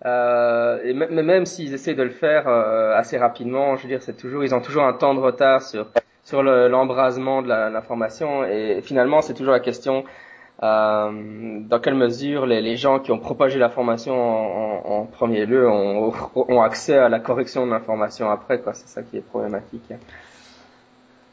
et 0.04 0.94
mais 0.94 1.24
même 1.24 1.46
s'ils 1.46 1.74
essayent 1.76 1.96
de 1.96 2.04
le 2.04 2.10
faire 2.10 2.48
assez 2.48 3.18
rapidement, 3.20 3.76
je 3.76 3.84
veux 3.84 3.90
dire, 3.90 4.02
c'est 4.02 4.18
toujours, 4.18 4.44
ils 4.44 4.56
ont 4.56 4.62
toujours 4.62 4.84
un 4.84 4.94
temps 4.94 5.14
de 5.14 5.20
retard 5.20 5.62
sur 5.62 5.86
sur 6.32 6.42
l'embrasement 6.44 7.42
de 7.42 7.50
l'information. 7.50 8.46
Et 8.46 8.82
finalement, 8.82 9.22
c'est 9.22 9.34
toujours 9.34 9.52
la 9.52 9.60
question 9.60 10.06
euh, 10.64 11.60
dans 11.72 11.80
quelle 11.80 11.96
mesure 11.96 12.46
les, 12.46 12.62
les, 12.62 12.78
gens 12.78 13.00
qui 13.00 13.12
ont 13.12 13.18
propagé 13.20 13.60
l'information 13.60 14.14
en, 14.14 15.00
en, 15.00 15.06
premier 15.06 15.46
lieu 15.46 15.68
ont, 15.68 16.14
ont, 16.36 16.62
accès 16.62 16.98
à 16.98 17.10
la 17.10 17.20
correction 17.20 17.66
de 17.66 17.72
l'information 17.72 18.30
après. 18.30 18.62
C'est 18.74 18.88
ça 18.88 19.02
qui 19.02 19.18
est 19.18 19.28
problématique. 19.34 19.92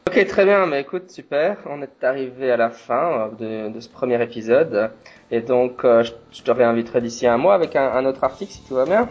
Ok, 0.09 0.25
très 0.25 0.43
bien. 0.43 0.65
Mais 0.65 0.81
écoute, 0.81 1.09
super. 1.11 1.57
On 1.65 1.81
est 1.81 2.03
arrivé 2.03 2.51
à 2.51 2.57
la 2.57 2.69
fin 2.69 3.29
euh, 3.41 3.69
de, 3.69 3.73
de 3.73 3.79
ce 3.79 3.87
premier 3.87 4.21
épisode. 4.21 4.91
Et 5.31 5.41
donc, 5.41 5.85
euh, 5.85 6.03
je, 6.03 6.41
te 6.41 6.51
réinviterai 6.51 6.99
d'ici 6.99 7.25
un 7.25 7.37
mois 7.37 7.53
avec 7.53 7.75
un, 7.77 7.87
un, 7.89 8.05
autre 8.05 8.23
article, 8.25 8.51
si 8.51 8.67
tout 8.67 8.75
va 8.75 8.85
bien. 8.85 9.07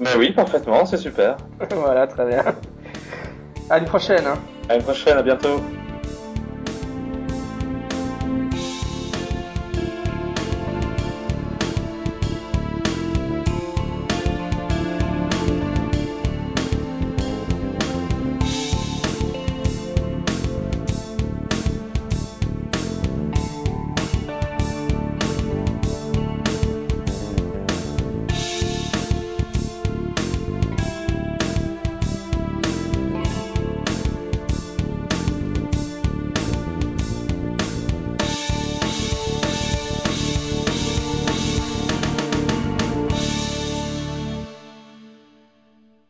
Mais 0.00 0.16
oui, 0.16 0.32
parfaitement. 0.32 0.86
C'est 0.86 0.96
super. 0.96 1.36
voilà, 1.74 2.06
très 2.06 2.24
bien. 2.26 2.44
À 3.68 3.78
une 3.78 3.84
prochaine. 3.84 4.24
Hein. 4.26 4.38
À 4.68 4.76
une 4.76 4.82
prochaine. 4.82 5.18
À 5.18 5.22
bientôt. 5.22 5.60